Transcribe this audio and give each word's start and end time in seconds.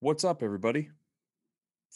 What's 0.00 0.22
up, 0.22 0.44
everybody? 0.44 0.90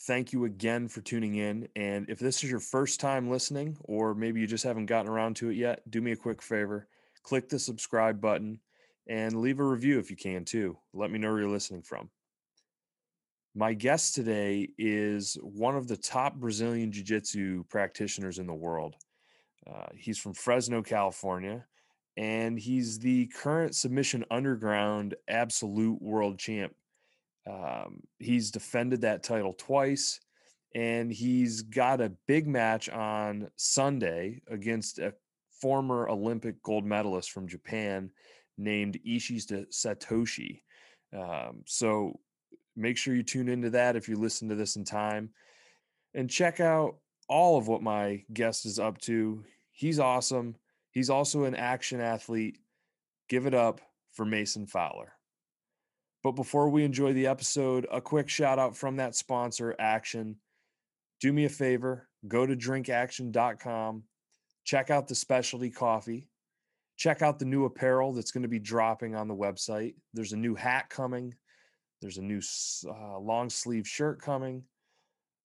Thank 0.08 0.32
you 0.32 0.44
again 0.46 0.88
for 0.88 1.02
tuning 1.02 1.36
in. 1.36 1.68
And 1.76 2.10
if 2.10 2.18
this 2.18 2.42
is 2.42 2.50
your 2.50 2.58
first 2.58 2.98
time 2.98 3.30
listening, 3.30 3.76
or 3.84 4.12
maybe 4.12 4.40
you 4.40 4.48
just 4.48 4.64
haven't 4.64 4.86
gotten 4.86 5.08
around 5.08 5.36
to 5.36 5.50
it 5.50 5.54
yet, 5.54 5.88
do 5.88 6.02
me 6.02 6.10
a 6.10 6.16
quick 6.16 6.42
favor 6.42 6.88
click 7.22 7.48
the 7.48 7.60
subscribe 7.60 8.20
button 8.20 8.58
and 9.06 9.40
leave 9.40 9.60
a 9.60 9.64
review 9.64 10.00
if 10.00 10.10
you 10.10 10.16
can 10.16 10.44
too. 10.44 10.76
Let 10.92 11.12
me 11.12 11.20
know 11.20 11.30
where 11.30 11.42
you're 11.42 11.48
listening 11.48 11.82
from. 11.82 12.10
My 13.54 13.72
guest 13.72 14.16
today 14.16 14.70
is 14.78 15.38
one 15.40 15.76
of 15.76 15.86
the 15.86 15.96
top 15.96 16.34
Brazilian 16.34 16.90
Jiu 16.90 17.04
Jitsu 17.04 17.62
practitioners 17.68 18.40
in 18.40 18.48
the 18.48 18.52
world. 18.52 18.96
Uh, 19.64 19.86
he's 19.94 20.18
from 20.18 20.34
Fresno, 20.34 20.82
California, 20.82 21.64
and 22.16 22.58
he's 22.58 22.98
the 22.98 23.26
current 23.28 23.76
Submission 23.76 24.24
Underground 24.28 25.14
Absolute 25.28 26.02
World 26.02 26.40
Champ 26.40 26.74
um, 27.48 28.00
he's 28.18 28.50
defended 28.50 29.02
that 29.02 29.22
title 29.22 29.54
twice, 29.54 30.20
and 30.74 31.12
he's 31.12 31.62
got 31.62 32.00
a 32.00 32.12
big 32.26 32.46
match 32.46 32.88
on 32.88 33.50
Sunday 33.56 34.42
against 34.48 34.98
a 34.98 35.14
former 35.60 36.08
Olympic 36.08 36.62
gold 36.62 36.84
medalist 36.84 37.30
from 37.30 37.48
Japan 37.48 38.10
named 38.58 38.98
Ishii 39.06 39.66
Satoshi. 39.70 40.62
Um, 41.16 41.62
so 41.66 42.18
make 42.76 42.96
sure 42.96 43.14
you 43.14 43.22
tune 43.22 43.48
into 43.48 43.70
that 43.70 43.96
if 43.96 44.08
you 44.08 44.16
listen 44.16 44.48
to 44.48 44.54
this 44.54 44.76
in 44.76 44.84
time 44.84 45.30
and 46.14 46.28
check 46.28 46.60
out 46.60 46.96
all 47.28 47.58
of 47.58 47.68
what 47.68 47.82
my 47.82 48.24
guest 48.32 48.66
is 48.66 48.78
up 48.78 48.98
to. 48.98 49.44
He's 49.70 49.98
awesome. 49.98 50.56
He's 50.90 51.10
also 51.10 51.44
an 51.44 51.54
Aktion 51.54 52.00
athlete. 52.00 52.58
Give 53.28 53.46
it 53.46 53.54
up 53.54 53.80
for 54.12 54.24
Mason 54.24 54.66
Fowler. 54.66 55.12
But 56.22 56.32
before 56.32 56.68
we 56.68 56.84
enjoy 56.84 57.12
the 57.12 57.26
episode, 57.26 57.86
a 57.90 58.00
quick 58.00 58.28
shout 58.28 58.58
out 58.58 58.76
from 58.76 58.96
that 58.96 59.16
sponsor, 59.16 59.74
Aktion. 59.80 60.36
Do 61.20 61.32
me 61.32 61.44
a 61.44 61.48
favor, 61.48 62.08
go 62.28 62.46
to 62.46 62.56
drinkaktion.com, 62.56 64.04
check 64.64 64.90
out 64.90 65.08
the 65.08 65.14
specialty 65.14 65.70
coffee, 65.70 66.28
check 66.96 67.22
out 67.22 67.38
the 67.38 67.44
new 67.44 67.64
apparel 67.64 68.12
that's 68.12 68.30
going 68.30 68.42
to 68.42 68.48
be 68.48 68.58
dropping 68.58 69.14
on 69.14 69.28
the 69.28 69.34
website. 69.34 69.94
There's 70.14 70.32
a 70.32 70.36
new 70.36 70.54
hat 70.54 70.88
coming, 70.88 71.34
there's 72.00 72.18
a 72.18 72.22
new 72.22 72.40
uh, 72.88 73.18
long 73.18 73.48
sleeve 73.50 73.86
shirt 73.86 74.20
coming. 74.20 74.64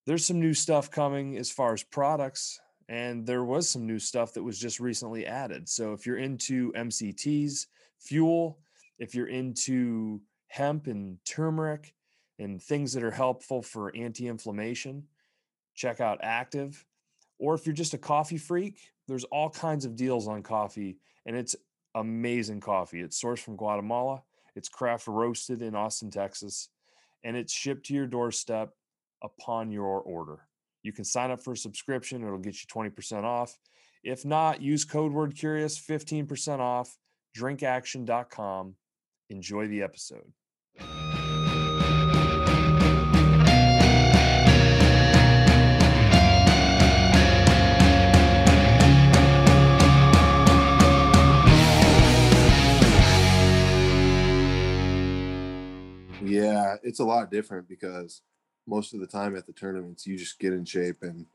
There's 0.06 0.26
some 0.26 0.40
new 0.40 0.54
stuff 0.54 0.90
coming 0.90 1.36
as 1.36 1.50
far 1.50 1.74
as 1.74 1.82
products, 1.82 2.58
and 2.88 3.26
there 3.26 3.44
was 3.44 3.68
some 3.68 3.86
new 3.86 3.98
stuff 3.98 4.32
that 4.34 4.42
was 4.42 4.58
just 4.58 4.80
recently 4.80 5.26
added. 5.26 5.68
So 5.68 5.92
if 5.92 6.06
you're 6.06 6.18
into 6.18 6.72
MCTs, 6.72 7.66
fuel, 8.00 8.58
if 8.98 9.14
you're 9.14 9.28
into 9.28 10.20
hemp 10.48 10.86
and 10.86 11.18
turmeric 11.24 11.94
and 12.38 12.60
things 12.60 12.92
that 12.92 13.02
are 13.04 13.10
helpful 13.10 13.62
for 13.62 13.94
anti-inflammation 13.94 15.04
check 15.74 16.00
out 16.00 16.18
active. 16.22 16.84
Or 17.38 17.54
if 17.54 17.66
you're 17.66 17.74
just 17.74 17.94
a 17.94 17.98
coffee 17.98 18.38
freak 18.38 18.78
there's 19.06 19.24
all 19.24 19.48
kinds 19.48 19.84
of 19.84 19.96
deals 19.96 20.28
on 20.28 20.42
coffee 20.42 20.98
and 21.26 21.34
it's 21.34 21.56
amazing 21.94 22.60
coffee. 22.60 23.00
It's 23.00 23.20
sourced 23.20 23.38
from 23.38 23.56
guatemala. 23.56 24.22
It's 24.54 24.68
craft 24.68 25.06
roasted 25.06 25.62
in 25.62 25.74
austin 25.74 26.10
texas 26.10 26.68
and 27.24 27.36
it's 27.36 27.52
shipped 27.52 27.86
to 27.86 27.94
your 27.94 28.06
doorstep 28.06 28.70
upon 29.22 29.70
your 29.72 30.00
order. 30.00 30.40
You 30.82 30.92
can 30.92 31.04
sign 31.04 31.30
up 31.30 31.42
for 31.42 31.52
a 31.52 31.56
subscription 31.56 32.22
it'll 32.22 32.38
get 32.38 32.56
you 32.62 32.68
20% 32.68 33.24
off. 33.24 33.56
If 34.04 34.24
not 34.24 34.62
use 34.62 34.84
code 34.84 35.12
word 35.12 35.34
curious 35.36 35.78
15% 35.78 36.60
off 36.60 36.96
drinkaktion.com 37.36 38.74
enjoy 39.30 39.66
the 39.68 39.82
episode 39.82 40.32
yeah, 56.28 56.76
it's 56.82 57.00
a 57.00 57.04
lot 57.04 57.30
different 57.30 57.68
because 57.68 58.22
most 58.66 58.92
of 58.94 59.00
the 59.00 59.06
time 59.06 59.36
at 59.36 59.46
the 59.46 59.52
tournaments, 59.52 60.06
you 60.06 60.16
just 60.16 60.38
get 60.38 60.52
in 60.52 60.64
shape 60.64 61.02
and 61.02 61.26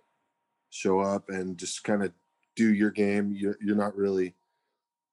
show 0.70 1.00
up 1.00 1.30
and 1.30 1.58
just 1.58 1.84
kind 1.84 2.04
of 2.04 2.12
do 2.56 2.74
your 2.74 2.92
game. 2.92 3.34
You're, 3.36 3.58
you're 3.62 3.76
not 3.76 3.96
really 3.96 4.36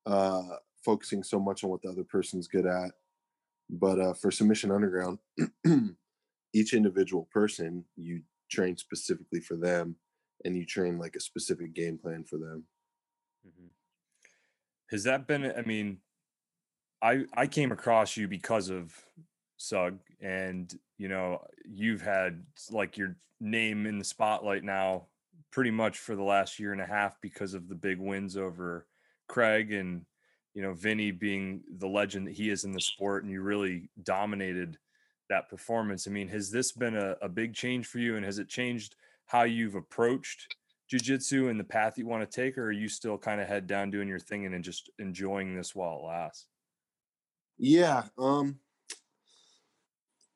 uh, 0.06 0.56
focusing 0.84 1.22
so 1.22 1.38
much 1.38 1.64
on 1.64 1.70
what 1.70 1.82
the 1.82 1.88
other 1.88 2.04
person's 2.04 2.48
good 2.48 2.66
at. 2.66 2.92
But 3.68 4.00
uh, 4.00 4.14
for 4.14 4.30
Submission 4.30 4.70
Underground, 4.70 5.18
each 6.52 6.74
individual 6.74 7.28
person, 7.32 7.84
you 7.96 8.22
train 8.50 8.76
specifically 8.76 9.40
for 9.40 9.56
them 9.56 9.96
and 10.44 10.56
you 10.56 10.66
train 10.66 10.98
like 10.98 11.14
a 11.16 11.20
specific 11.20 11.74
game 11.74 11.98
plan 11.98 12.24
for 12.24 12.36
them. 12.36 12.64
Mm-hmm. 13.46 13.68
Has 14.90 15.04
that 15.04 15.26
been, 15.26 15.52
I 15.56 15.62
mean, 15.62 15.98
I, 17.02 17.24
I 17.34 17.46
came 17.46 17.72
across 17.72 18.16
you 18.16 18.26
because 18.26 18.70
of 18.70 18.92
Sug, 19.56 19.98
and 20.20 20.72
you 20.98 21.08
know 21.08 21.42
you've 21.64 22.02
had 22.02 22.42
like 22.70 22.96
your 22.96 23.16
name 23.40 23.86
in 23.86 23.98
the 23.98 24.04
spotlight 24.04 24.64
now 24.64 25.06
pretty 25.50 25.70
much 25.70 25.98
for 25.98 26.14
the 26.14 26.22
last 26.22 26.58
year 26.58 26.72
and 26.72 26.80
a 26.80 26.86
half 26.86 27.20
because 27.20 27.54
of 27.54 27.68
the 27.68 27.74
big 27.74 27.98
wins 27.98 28.36
over 28.36 28.86
Craig 29.28 29.72
and 29.72 30.04
you 30.54 30.62
know 30.62 30.72
Vinny 30.72 31.10
being 31.10 31.62
the 31.78 31.88
legend 31.88 32.26
that 32.26 32.34
he 32.34 32.50
is 32.50 32.64
in 32.64 32.72
the 32.72 32.80
sport, 32.80 33.22
and 33.22 33.32
you 33.32 33.42
really 33.42 33.88
dominated 34.02 34.78
that 35.28 35.48
performance. 35.48 36.06
I 36.06 36.10
mean, 36.10 36.28
has 36.28 36.50
this 36.50 36.72
been 36.72 36.96
a, 36.96 37.16
a 37.22 37.28
big 37.28 37.54
change 37.54 37.86
for 37.86 37.98
you, 37.98 38.16
and 38.16 38.24
has 38.24 38.38
it 38.38 38.48
changed 38.48 38.96
how 39.26 39.44
you've 39.44 39.76
approached 39.76 40.56
jujitsu 40.92 41.50
and 41.50 41.58
the 41.58 41.64
path 41.64 41.96
you 41.96 42.06
want 42.06 42.28
to 42.28 42.36
take, 42.40 42.58
or 42.58 42.64
are 42.64 42.72
you 42.72 42.88
still 42.88 43.16
kind 43.16 43.40
of 43.40 43.46
head 43.46 43.66
down 43.66 43.90
doing 43.90 44.08
your 44.08 44.18
thing 44.18 44.44
and 44.44 44.64
just 44.64 44.90
enjoying 44.98 45.54
this 45.54 45.74
while 45.74 45.98
it 45.98 46.06
lasts? 46.06 46.46
Yeah, 47.58 48.04
um, 48.18 48.58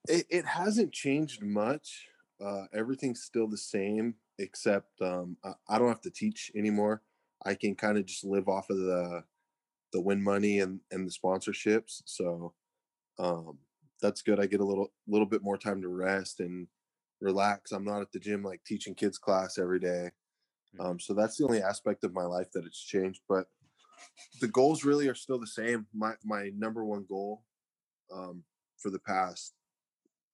it, 0.08 0.26
it 0.30 0.44
hasn't 0.44 0.92
changed 0.92 1.42
much. 1.42 2.06
Uh, 2.40 2.64
everything's 2.72 3.22
still 3.22 3.48
the 3.48 3.56
same, 3.56 4.14
except 4.38 5.00
um, 5.00 5.36
I, 5.44 5.52
I 5.68 5.78
don't 5.78 5.88
have 5.88 6.02
to 6.02 6.10
teach 6.10 6.52
anymore. 6.54 7.02
I 7.44 7.54
can 7.54 7.74
kind 7.74 7.98
of 7.98 8.06
just 8.06 8.24
live 8.24 8.48
off 8.48 8.70
of 8.70 8.78
the 8.78 9.24
the 9.94 10.00
win 10.00 10.22
money 10.22 10.58
and 10.58 10.80
and 10.90 11.06
the 11.06 11.12
sponsorships. 11.12 12.02
So 12.04 12.52
um, 13.18 13.58
that's 14.02 14.20
good. 14.20 14.40
I 14.40 14.46
get 14.46 14.60
a 14.60 14.64
little 14.64 14.92
little 15.06 15.26
bit 15.26 15.42
more 15.42 15.56
time 15.56 15.80
to 15.80 15.88
rest 15.88 16.40
and 16.40 16.66
relax. 17.20 17.72
I'm 17.72 17.84
not 17.84 18.02
at 18.02 18.12
the 18.12 18.18
gym 18.18 18.42
like 18.42 18.60
teaching 18.66 18.94
kids 18.94 19.16
class 19.16 19.56
every 19.56 19.78
day. 19.78 20.10
Mm-hmm. 20.76 20.84
Um, 20.84 21.00
so 21.00 21.14
that's 21.14 21.38
the 21.38 21.44
only 21.44 21.62
aspect 21.62 22.04
of 22.04 22.12
my 22.12 22.24
life 22.24 22.48
that 22.52 22.66
it's 22.66 22.84
changed. 22.84 23.20
But 23.28 23.46
the 24.40 24.48
goals 24.48 24.84
really 24.84 25.08
are 25.08 25.14
still 25.14 25.38
the 25.38 25.46
same. 25.46 25.86
My 25.94 26.14
my 26.24 26.50
number 26.56 26.84
one 26.84 27.06
goal 27.08 27.44
um, 28.12 28.42
for 28.76 28.90
the 28.90 28.98
past 28.98 29.54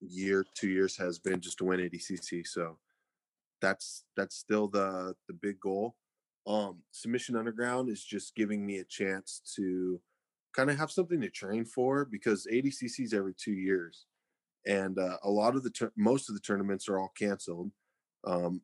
year, 0.00 0.46
two 0.54 0.70
years 0.70 0.96
has 0.96 1.18
been 1.18 1.40
just 1.40 1.58
to 1.58 1.64
win 1.64 1.80
ADCC. 1.80 2.46
So 2.46 2.78
that's 3.60 4.04
that's 4.16 4.36
still 4.36 4.68
the 4.68 5.14
the 5.28 5.34
big 5.34 5.60
goal. 5.60 5.96
Um, 6.46 6.78
Submission 6.90 7.36
Underground 7.36 7.88
is 7.88 8.02
just 8.02 8.34
giving 8.34 8.64
me 8.64 8.78
a 8.78 8.84
chance 8.84 9.42
to 9.56 10.00
kind 10.54 10.70
of 10.70 10.78
have 10.78 10.90
something 10.90 11.20
to 11.20 11.30
train 11.30 11.64
for 11.64 12.04
because 12.04 12.46
ADCC 12.50 13.00
is 13.00 13.14
every 13.14 13.34
two 13.34 13.52
years, 13.52 14.06
and 14.66 14.98
uh, 14.98 15.18
a 15.22 15.30
lot 15.30 15.54
of 15.54 15.62
the 15.62 15.90
most 15.96 16.28
of 16.28 16.34
the 16.34 16.40
tournaments 16.40 16.88
are 16.88 16.98
all 16.98 17.12
canceled. 17.18 17.70
Um, 18.26 18.62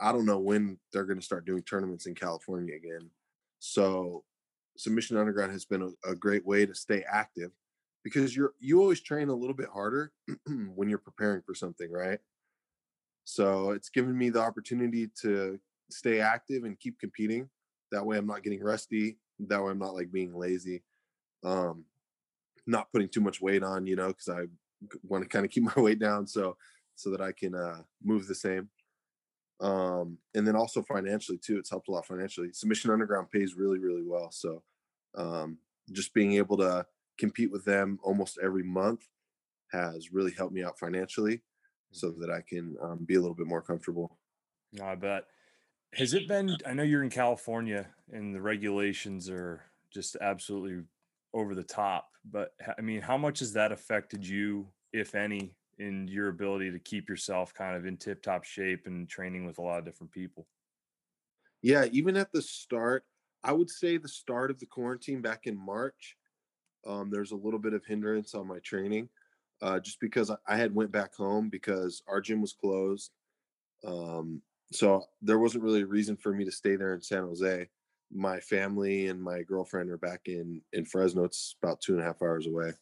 I 0.00 0.12
don't 0.12 0.26
know 0.26 0.38
when 0.38 0.78
they're 0.92 1.04
going 1.04 1.18
to 1.18 1.24
start 1.24 1.44
doing 1.44 1.62
tournaments 1.62 2.06
in 2.06 2.14
California 2.14 2.74
again. 2.74 3.10
So 3.58 4.24
Submission 4.76 5.16
Underground 5.16 5.52
has 5.52 5.64
been 5.64 5.82
a, 5.82 6.10
a 6.10 6.14
great 6.14 6.46
way 6.46 6.66
to 6.66 6.74
stay 6.74 7.04
active 7.10 7.50
because 8.02 8.34
you're 8.34 8.54
you 8.58 8.80
always 8.80 9.00
train 9.00 9.28
a 9.28 9.34
little 9.34 9.54
bit 9.54 9.68
harder 9.72 10.12
when 10.74 10.88
you're 10.88 10.98
preparing 10.98 11.42
for 11.42 11.54
something, 11.54 11.90
right? 11.90 12.18
So 13.24 13.70
it's 13.70 13.88
given 13.88 14.16
me 14.16 14.30
the 14.30 14.40
opportunity 14.40 15.08
to 15.22 15.58
stay 15.90 16.20
active 16.20 16.64
and 16.64 16.78
keep 16.78 16.98
competing. 16.98 17.48
That 17.90 18.04
way 18.04 18.16
I'm 18.16 18.26
not 18.26 18.42
getting 18.42 18.62
rusty. 18.62 19.18
That 19.38 19.62
way 19.62 19.70
I'm 19.70 19.78
not 19.78 19.94
like 19.94 20.12
being 20.12 20.34
lazy. 20.34 20.82
Um 21.44 21.84
not 22.66 22.92
putting 22.92 23.08
too 23.08 23.20
much 23.20 23.40
weight 23.40 23.62
on, 23.62 23.86
you 23.86 23.96
know, 23.96 24.08
because 24.08 24.28
I 24.28 24.44
want 25.02 25.24
to 25.24 25.28
kind 25.28 25.44
of 25.44 25.50
keep 25.50 25.64
my 25.76 25.82
weight 25.82 25.98
down 25.98 26.26
so 26.26 26.56
so 26.94 27.10
that 27.10 27.20
I 27.20 27.32
can 27.32 27.54
uh 27.54 27.82
move 28.02 28.26
the 28.26 28.34
same. 28.34 28.68
Um 29.60 30.18
and 30.34 30.46
then 30.46 30.56
also 30.56 30.82
financially 30.82 31.38
too, 31.38 31.58
it's 31.58 31.70
helped 31.70 31.88
a 31.88 31.92
lot 31.92 32.06
financially. 32.06 32.52
Submission 32.52 32.90
Underground 32.90 33.30
pays 33.30 33.54
really, 33.54 33.78
really 33.78 34.04
well. 34.04 34.30
So 34.30 34.62
um 35.16 35.58
just 35.90 36.14
being 36.14 36.34
able 36.34 36.56
to 36.58 36.86
compete 37.18 37.50
with 37.50 37.64
them 37.64 37.98
almost 38.02 38.38
every 38.42 38.62
month 38.62 39.06
has 39.72 40.12
really 40.12 40.32
helped 40.32 40.52
me 40.52 40.62
out 40.62 40.78
financially 40.78 41.42
so 41.92 42.08
mm-hmm. 42.08 42.20
that 42.20 42.30
I 42.30 42.42
can 42.46 42.76
um, 42.82 43.04
be 43.04 43.14
a 43.14 43.20
little 43.20 43.34
bit 43.34 43.46
more 43.46 43.62
comfortable. 43.62 44.18
I 44.82 44.94
bet. 44.94 45.24
Has 45.94 46.14
it 46.14 46.26
been? 46.26 46.56
I 46.66 46.72
know 46.72 46.82
you're 46.82 47.02
in 47.02 47.10
California 47.10 47.86
and 48.10 48.34
the 48.34 48.40
regulations 48.40 49.28
are 49.28 49.62
just 49.92 50.16
absolutely 50.20 50.84
over 51.34 51.54
the 51.54 51.62
top, 51.62 52.10
but 52.30 52.54
I 52.78 52.80
mean, 52.80 53.02
how 53.02 53.18
much 53.18 53.40
has 53.40 53.52
that 53.54 53.72
affected 53.72 54.26
you, 54.26 54.68
if 54.92 55.14
any, 55.14 55.54
in 55.78 56.08
your 56.08 56.28
ability 56.28 56.70
to 56.70 56.78
keep 56.78 57.08
yourself 57.08 57.52
kind 57.52 57.76
of 57.76 57.86
in 57.86 57.96
tip 57.96 58.22
top 58.22 58.44
shape 58.44 58.86
and 58.86 59.08
training 59.08 59.44
with 59.44 59.58
a 59.58 59.62
lot 59.62 59.78
of 59.78 59.84
different 59.84 60.12
people. 60.12 60.46
Yeah, 61.60 61.86
even 61.92 62.16
at 62.16 62.32
the 62.32 62.42
start, 62.42 63.04
I 63.44 63.52
would 63.52 63.70
say 63.70 63.96
the 63.96 64.08
start 64.08 64.50
of 64.50 64.58
the 64.58 64.66
quarantine 64.66 65.20
back 65.20 65.46
in 65.46 65.56
March, 65.56 66.16
um, 66.86 67.10
there's 67.10 67.32
a 67.32 67.36
little 67.36 67.58
bit 67.58 67.72
of 67.72 67.84
hindrance 67.84 68.34
on 68.34 68.46
my 68.46 68.58
training, 68.60 69.08
uh, 69.60 69.78
just 69.78 70.00
because 70.00 70.30
I, 70.30 70.36
I 70.46 70.56
had 70.56 70.74
went 70.74 70.92
back 70.92 71.14
home 71.14 71.48
because 71.48 72.02
our 72.08 72.20
gym 72.20 72.40
was 72.40 72.52
closed. 72.52 73.12
Um, 73.84 74.42
so 74.74 75.04
there 75.20 75.38
wasn't 75.38 75.64
really 75.64 75.82
a 75.82 75.86
reason 75.86 76.16
for 76.16 76.32
me 76.32 76.44
to 76.44 76.52
stay 76.52 76.76
there 76.76 76.94
in 76.94 77.02
San 77.02 77.22
Jose. 77.22 77.68
My 78.10 78.40
family 78.40 79.08
and 79.08 79.22
my 79.22 79.42
girlfriend 79.42 79.90
are 79.90 79.98
back 79.98 80.22
in 80.26 80.60
in 80.72 80.84
Fresno. 80.84 81.24
It's 81.24 81.56
about 81.62 81.80
two 81.80 81.94
and 81.94 82.02
a 82.02 82.04
half 82.04 82.22
hours 82.22 82.46
away. 82.46 82.72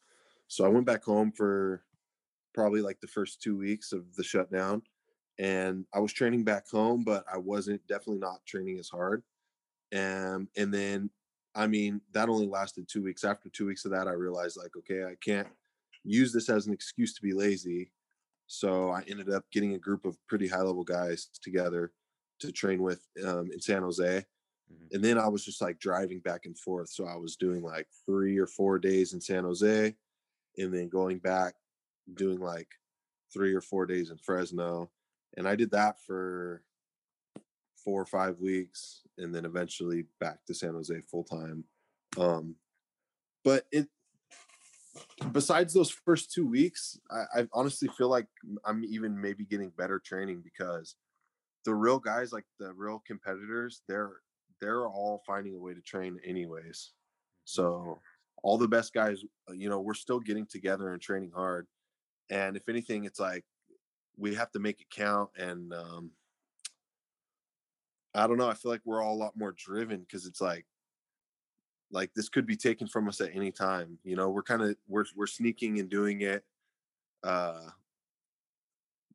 So 0.49 0.65
I 0.65 0.69
went 0.69 0.87
back 0.87 1.05
home 1.05 1.31
for 1.31 1.85
probably 2.53 2.81
like 2.81 3.01
the 3.01 3.07
first 3.07 3.41
two 3.41 3.57
weeks 3.57 3.93
of 3.93 4.15
the 4.17 4.25
shutdown, 4.25 4.83
and 5.39 5.87
I 5.95 6.01
was 6.01 6.13
training 6.13 6.45
back 6.45 6.69
home, 6.69 7.05
but 7.05 7.25
I 7.33 7.39
wasn't 7.39 7.87
definitely 7.87 8.19
not 8.19 8.45
training 8.47 8.79
as 8.79 8.89
hard. 8.89 9.23
And 9.93 10.49
and 10.57 10.75
then 10.75 11.11
I 11.55 11.67
mean 11.67 12.01
that 12.13 12.29
only 12.29 12.47
lasted 12.47 12.89
two 12.89 13.03
weeks. 13.03 13.25
After 13.25 13.49
two 13.49 13.67
weeks 13.67 13.85
of 13.85 13.93
that, 13.93 14.09
I 14.09 14.13
realized 14.13 14.57
like, 14.57 14.77
okay, 14.77 15.05
I 15.05 15.15
can't 15.25 15.49
use 16.05 16.33
this 16.33 16.49
as 16.49 16.67
an 16.67 16.73
excuse 16.73 17.15
to 17.15 17.23
be 17.23 17.33
lazy. 17.33 17.93
So 18.53 18.91
I 18.91 19.05
ended 19.09 19.31
up 19.31 19.45
getting 19.53 19.75
a 19.75 19.79
group 19.79 20.05
of 20.05 20.19
pretty 20.27 20.49
high 20.49 20.63
level 20.63 20.83
guys 20.83 21.29
together 21.41 21.93
to 22.41 22.51
train 22.51 22.83
with 22.83 23.07
um, 23.25 23.49
in 23.53 23.61
San 23.61 23.83
Jose. 23.83 24.03
Mm-hmm. 24.03 24.87
And 24.91 25.05
then 25.05 25.19
I 25.19 25.29
was 25.29 25.45
just 25.45 25.63
like 25.63 25.79
driving 25.79 26.19
back 26.19 26.47
and 26.47 26.59
forth. 26.59 26.89
So 26.89 27.07
I 27.07 27.15
was 27.15 27.37
doing 27.37 27.63
like 27.63 27.87
three 28.05 28.37
or 28.39 28.49
four 28.49 28.81
days 28.81 29.13
in 29.13 29.21
San 29.21 29.45
Jose 29.45 29.95
and 30.59 30.75
then 30.75 30.89
going 30.89 31.19
back 31.19 31.55
doing 32.15 32.41
like 32.41 32.67
three 33.33 33.55
or 33.55 33.61
four 33.61 33.87
days 33.87 34.11
in 34.11 34.19
Fresno. 34.19 34.91
And 35.37 35.47
I 35.47 35.55
did 35.55 35.71
that 35.71 36.03
for 36.05 36.65
four 37.85 38.03
or 38.03 38.07
five 38.07 38.41
weeks 38.41 39.03
and 39.17 39.33
then 39.33 39.45
eventually 39.45 40.07
back 40.19 40.45
to 40.47 40.55
San 40.55 40.75
Jose 40.75 41.01
full 41.03 41.23
time. 41.23 41.63
Um, 42.19 42.57
but 43.45 43.67
it, 43.71 43.87
besides 45.33 45.73
those 45.73 45.91
first 45.91 46.33
two 46.33 46.47
weeks, 46.47 46.99
I, 47.11 47.41
I 47.41 47.49
honestly 47.53 47.89
feel 47.97 48.09
like 48.09 48.27
I'm 48.65 48.85
even 48.85 49.21
maybe 49.21 49.45
getting 49.45 49.71
better 49.77 49.99
training 49.99 50.43
because 50.43 50.97
the 51.65 51.75
real 51.75 51.99
guys, 51.99 52.33
like 52.33 52.45
the 52.59 52.73
real 52.73 53.03
competitors, 53.07 53.83
they're 53.89 54.13
they're 54.61 54.87
all 54.87 55.23
finding 55.27 55.55
a 55.55 55.59
way 55.59 55.75
to 55.75 55.81
train 55.81 56.19
anyways. 56.25 56.93
So 57.45 58.01
all 58.43 58.59
the 58.59 58.69
best 58.69 58.93
guys, 58.93 59.23
uh, 59.49 59.53
you 59.53 59.69
know, 59.69 59.81
we're 59.81 59.95
still 59.95 60.21
getting 60.21 60.47
together 60.47 60.93
and 60.93 61.01
training 61.01 61.33
hard. 61.35 61.67
And 62.31 62.57
if 62.57 62.69
anything, 62.69 63.05
it's 63.05 63.21
like 63.21 63.45
we 64.17 64.35
have 64.35 64.51
to 64.53 64.59
make 64.59 64.81
it 64.81 64.91
count. 64.91 65.31
And 65.37 65.73
um, 65.73 66.11
I 68.15 68.27
don't 68.27 68.39
know. 68.39 68.49
I 68.49 68.55
feel 68.55 68.71
like 68.71 68.83
we're 68.85 69.03
all 69.03 69.15
a 69.15 69.17
lot 69.17 69.37
more 69.37 69.55
driven 69.57 70.01
because 70.01 70.27
it's 70.27 70.41
like, 70.41 70.67
like 71.91 72.13
this 72.15 72.29
could 72.29 72.47
be 72.47 72.57
taken 72.57 72.87
from 72.87 73.09
us 73.09 73.21
at 73.21 73.35
any 73.35 73.51
time. 73.51 73.99
You 74.05 74.17
know, 74.17 74.31
we're 74.31 74.43
kind 74.43 74.63
of 74.63 74.77
we're 74.89 75.05
we're 75.17 75.27
sneaking 75.27 75.81
and 75.81 75.89
doing 75.89 76.21
it, 76.23 76.45
uh, 77.23 77.63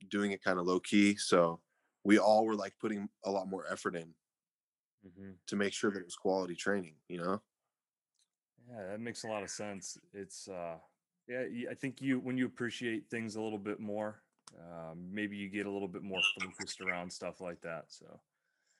doing 0.09 0.31
it 0.31 0.43
kind 0.43 0.59
of 0.59 0.65
low 0.65 0.79
key. 0.79 1.15
So 1.15 1.59
we 2.03 2.19
all 2.19 2.45
were 2.45 2.55
like 2.55 2.73
putting 2.79 3.09
a 3.23 3.31
lot 3.31 3.47
more 3.47 3.65
effort 3.71 3.95
in 3.95 4.13
mm-hmm. 5.07 5.31
to 5.47 5.55
make 5.55 5.73
sure 5.73 5.91
that 5.91 5.99
it 5.99 6.05
was 6.05 6.15
quality 6.15 6.55
training. 6.55 6.95
You 7.07 7.17
know. 7.17 7.41
Yeah, 8.69 8.87
that 8.91 8.99
makes 8.99 9.23
a 9.23 9.27
lot 9.27 9.43
of 9.43 9.49
sense. 9.49 9.97
It's 10.13 10.47
uh 10.47 10.75
yeah, 11.27 11.43
I 11.69 11.73
think 11.73 12.01
you 12.01 12.19
when 12.19 12.37
you 12.37 12.45
appreciate 12.45 13.09
things 13.09 13.35
a 13.35 13.41
little 13.41 13.57
bit 13.57 13.79
more, 13.79 14.21
um, 14.59 15.07
maybe 15.11 15.35
you 15.35 15.49
get 15.49 15.65
a 15.65 15.71
little 15.71 15.87
bit 15.87 16.03
more 16.03 16.21
focused 16.39 16.81
around 16.81 17.11
stuff 17.11 17.41
like 17.41 17.61
that. 17.61 17.85
So 17.87 18.19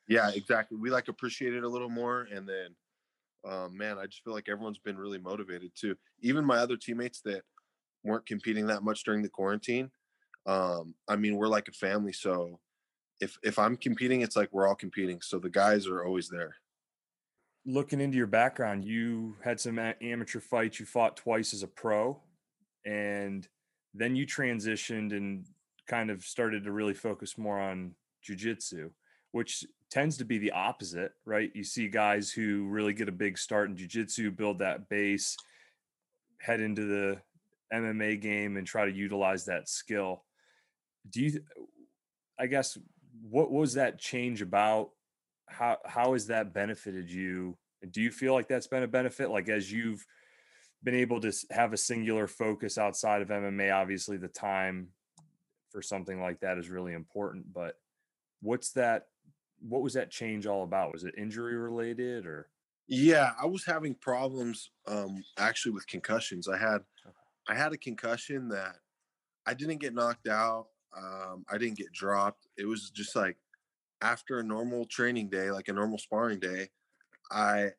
yeah, 0.08 0.30
exactly. 0.34 0.78
We 0.78 0.92
like 0.92 1.08
appreciate 1.08 1.54
it 1.54 1.64
a 1.64 1.68
little 1.68 1.90
more 1.90 2.28
and 2.32 2.48
then 2.48 2.76
um, 3.48 3.78
man, 3.78 3.98
I 3.98 4.06
just 4.06 4.24
feel 4.24 4.34
like 4.34 4.50
everyone's 4.50 4.80
been 4.80 4.98
really 4.98 5.20
motivated 5.20 5.72
too. 5.76 5.96
Even 6.22 6.46
my 6.46 6.58
other 6.58 6.78
teammates 6.78 7.22
that 7.22 7.42
weren't 8.04 8.26
competing 8.26 8.68
that 8.68 8.84
much 8.84 9.04
during 9.04 9.22
the 9.22 9.30
quarantine. 9.30 9.92
Um, 10.46 10.96
I 11.08 11.16
mean, 11.16 11.36
we're 11.36 11.48
like 11.48 11.68
a 11.68 11.74
family, 11.74 12.14
so 12.14 12.60
if 13.22 13.38
if 13.44 13.58
I'm 13.58 13.78
competing, 13.78 14.22
it's 14.22 14.36
like 14.36 14.50
we're 14.52 14.68
all 14.68 14.76
competing. 14.76 15.22
So 15.22 15.40
the 15.40 15.50
guys 15.50 15.88
are 15.88 16.04
always 16.04 16.30
there 16.30 16.56
looking 17.66 18.00
into 18.00 18.18
your 18.18 18.28
background, 18.28 18.86
you 18.86 19.36
had 19.44 19.60
some 19.60 19.80
amateur 19.80 20.40
fights. 20.40 20.80
You 20.80 20.86
fought 20.86 21.18
twice 21.18 21.54
as 21.54 21.64
a 21.64 21.68
pro, 21.68 22.20
and 22.86 23.48
then 23.94 24.16
you 24.16 24.26
transitioned 24.26 25.12
and 25.16 25.46
kind 25.88 26.10
of 26.10 26.24
started 26.24 26.64
to 26.64 26.72
really 26.72 26.94
focus 26.94 27.38
more 27.38 27.60
on 27.60 27.96
jujitsu, 28.28 28.92
which 29.32 29.66
tends 29.96 30.18
to 30.18 30.26
be 30.26 30.38
the 30.38 30.52
opposite, 30.52 31.14
right? 31.24 31.52
You 31.56 31.64
see 31.64 31.88
guys 31.88 32.30
who 32.30 32.66
really 32.66 32.92
get 32.92 33.08
a 33.08 33.14
big 33.14 33.38
start 33.38 33.70
in 33.70 33.78
jujitsu, 33.78 34.36
build 34.36 34.60
that 34.60 34.90
base, 34.90 35.38
head 36.38 36.60
into 36.60 36.84
the 36.84 37.22
MMA 37.74 38.20
game, 38.20 38.58
and 38.58 38.68
try 38.68 38.84
to 38.84 38.92
utilize 38.92 39.46
that 39.46 39.70
skill. 39.70 40.26
Do 41.10 41.22
you? 41.22 41.40
I 42.38 42.48
guess 42.48 42.78
what 43.22 43.50
was 43.50 43.76
that 43.76 43.98
change 43.98 44.42
about 44.42 44.90
how 45.48 45.78
how 45.86 46.12
has 46.12 46.28
that 46.28 46.54
benefited 46.54 47.10
you? 47.10 47.58
Do 47.90 48.02
you 48.02 48.12
feel 48.12 48.34
like 48.34 48.50
that's 48.50 48.68
been 48.68 48.84
a 48.84 48.90
benefit? 48.90 49.30
Like 49.30 49.48
as 49.48 49.72
you've 49.72 50.06
been 50.84 50.96
able 50.96 51.22
to 51.22 51.32
have 51.52 51.72
a 51.72 51.78
singular 51.78 52.28
focus 52.28 52.78
outside 52.78 53.22
of 53.22 53.30
MMA, 53.30 53.74
obviously 53.74 54.18
the 54.18 54.28
time 54.28 54.90
for 55.70 55.82
something 55.82 56.20
like 56.20 56.42
that 56.42 56.58
is 56.58 56.70
really 56.70 56.92
important. 56.92 57.54
But 57.54 57.78
what's 58.42 58.72
that? 58.74 59.08
What 59.68 59.82
was 59.82 59.94
that 59.94 60.12
change 60.12 60.46
all 60.46 60.64
about? 60.64 60.94
Was 60.94 61.04
it 61.04 61.16
injury 61.18 61.56
related 61.56 62.26
or? 62.26 62.50
Yeah, 62.88 63.32
I 63.42 63.46
was 63.48 63.66
having 63.66 63.96
problems 63.96 64.70
um, 64.88 65.24
actually 65.38 65.72
with 65.72 65.88
concussions. 65.88 66.48
I 66.48 66.58
had 66.58 66.84
okay. 67.06 67.16
I 67.48 67.56
had 67.56 67.74
a 67.74 67.78
concussion 67.78 68.50
that 68.50 68.76
I 69.46 69.54
didn't 69.54 69.80
get 69.80 69.94
knocked 69.94 70.28
out. 70.28 70.68
Um, 70.96 71.46
I 71.50 71.58
didn't 71.58 71.78
get 71.78 71.92
dropped. 71.92 72.48
It 72.58 72.66
was 72.66 72.92
just 72.92 73.16
like 73.16 73.38
after 74.02 74.40
a 74.40 74.44
normal 74.44 74.86
training 74.86 75.30
day, 75.30 75.52
like 75.52 75.68
a 75.68 75.74
normal 75.74 75.98
sparring 75.98 76.40
day, 76.40 76.70
I 77.32 77.72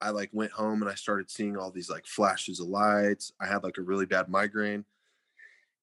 I 0.00 0.10
like 0.10 0.30
went 0.32 0.52
home 0.52 0.82
and 0.82 0.90
I 0.90 0.94
started 0.94 1.30
seeing 1.30 1.56
all 1.56 1.70
these 1.70 1.90
like 1.90 2.06
flashes 2.06 2.60
of 2.60 2.68
lights. 2.68 3.32
I 3.40 3.46
had 3.46 3.62
like 3.62 3.78
a 3.78 3.82
really 3.82 4.06
bad 4.06 4.28
migraine. 4.28 4.84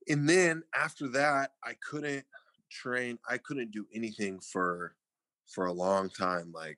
And 0.07 0.27
then 0.27 0.63
after 0.75 1.07
that, 1.09 1.53
I 1.63 1.73
couldn't 1.73 2.25
train. 2.69 3.19
I 3.29 3.37
couldn't 3.37 3.71
do 3.71 3.85
anything 3.93 4.39
for 4.39 4.95
for 5.51 5.65
a 5.65 5.73
long 5.73 6.09
time, 6.09 6.51
like 6.53 6.77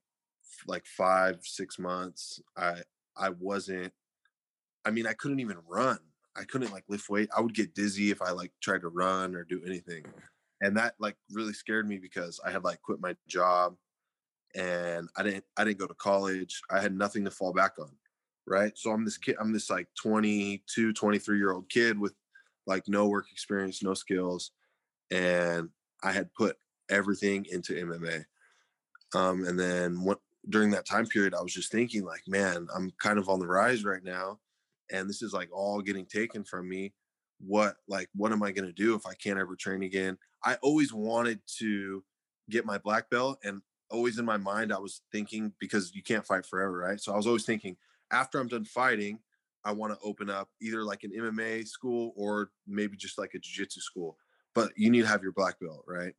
like 0.68 0.86
5 0.86 1.39
6 1.44 1.80
months. 1.80 2.42
I 2.58 2.82
I 3.18 3.30
wasn't 3.30 3.94
I 4.86 4.92
mean, 4.92 5.08
I 5.08 5.13
couldn't 5.13 5.39
even 5.39 5.58
run. 5.68 6.00
I 6.36 6.44
couldn't 6.44 6.74
like 6.74 6.84
lift 6.89 7.10
weight. 7.10 7.30
I 7.36 7.42
would 7.42 7.53
get 7.53 7.75
dizzy 7.75 8.12
if 8.12 8.22
I 8.22 8.32
like 8.32 8.51
tried 8.62 8.82
to 8.82 8.89
run 8.89 9.36
or 9.36 9.44
do 9.44 9.62
anything 9.65 10.03
mm. 10.03 10.13
and 10.62 10.75
that 10.77 10.96
like 11.00 11.15
really 11.32 11.53
scared 11.53 11.88
me 11.88 11.98
because 11.98 12.39
I 12.46 12.51
had 12.51 12.63
like 12.63 12.82
quit 12.82 13.00
my 13.00 13.15
job 13.27 13.75
and 14.56 15.10
I 15.18 15.24
didn't 15.24 15.46
I 15.58 15.63
didn't 15.63 15.80
go 15.80 15.88
to 15.88 15.94
college. 15.96 16.62
I 16.70 16.82
had 16.82 16.96
nothing 16.96 17.25
to 17.25 17.32
fall 17.32 17.53
back 17.53 17.74
on. 17.80 17.92
Right. 18.46 18.74
So 18.75 18.92
I'm 18.92 19.06
this 19.06 19.18
kid, 19.18 19.38
I'm 19.39 19.53
this 19.53 19.70
like 19.70 19.88
22, 20.01 20.94
23 20.94 21.38
year 21.38 21.53
old 21.53 21.70
kid 21.70 21.98
with 21.98 22.13
like 22.68 22.88
no 22.88 23.08
work 23.08 23.25
experience, 23.32 23.82
no 23.82 23.94
skills. 23.94 24.51
And 25.12 25.70
I 26.03 26.12
had 26.12 26.34
put 26.34 26.58
everything 26.89 27.46
into 27.50 27.74
MMA. 27.74 28.25
Um, 29.15 29.46
and 29.46 29.60
then 29.60 30.03
what 30.03 30.20
during 30.50 30.72
that 30.72 30.86
time 30.86 31.05
period, 31.05 31.34
I 31.34 31.41
was 31.41 31.53
just 31.53 31.72
thinking, 31.72 32.03
like, 32.03 32.22
man, 32.27 32.67
I'm 32.75 32.91
kind 33.01 33.17
of 33.17 33.29
on 33.29 33.39
the 33.39 33.48
rise 33.48 33.86
right 33.86 34.03
now. 34.03 34.39
And 34.91 35.10
this 35.10 35.22
is 35.22 35.34
like 35.34 35.50
all 35.51 35.82
getting 35.82 36.05
taken 36.05 36.43
from 36.43 36.67
me. 36.67 36.93
What 37.39 37.75
like 37.88 38.10
what 38.15 38.32
am 38.32 38.41
i 38.41 38.51
going 38.51 38.67
to 38.67 38.72
do 38.72 38.96
if 38.96 39.05
i 39.05 39.13
can't 39.15 39.39
ever 39.39 39.58
train 39.58 39.84
again? 39.84 40.17
I 40.46 40.55
always 40.62 40.93
wanted 40.93 41.41
to 41.60 42.03
get 42.50 42.65
my 42.65 42.77
black 42.77 43.10
belt 43.10 43.39
and 43.43 43.62
always 43.89 44.17
in 44.17 44.25
my 44.25 44.38
mind 44.38 44.74
i 44.74 44.79
was 44.79 45.01
thinking 45.12 45.53
because 45.60 45.93
you 45.93 46.01
can't 46.01 46.25
fight 46.25 46.46
forever 46.46 46.77
right? 46.77 47.00
So 47.00 47.13
i 47.13 47.17
was 47.17 47.27
always 47.27 47.46
thinking 47.46 47.77
after 48.12 48.39
i'm 48.39 48.48
done 48.48 48.65
fighting 48.65 49.20
i 49.63 49.72
want 49.72 49.93
to 49.93 50.00
open 50.03 50.29
up 50.29 50.50
either 50.62 50.84
like 50.84 51.03
an 51.03 51.12
mma 51.12 51.65
school 51.67 52.13
or 52.15 52.51
maybe 52.67 52.98
just 52.98 53.17
like 53.17 53.34
a 53.34 53.39
jiu-jitsu 53.39 53.82
school 53.82 54.17
but 54.55 54.72
you 54.75 54.89
need 54.89 55.01
to 55.01 55.08
have 55.08 55.22
your 55.22 55.32
black 55.32 55.60
belt 55.60 55.84
right 55.88 56.13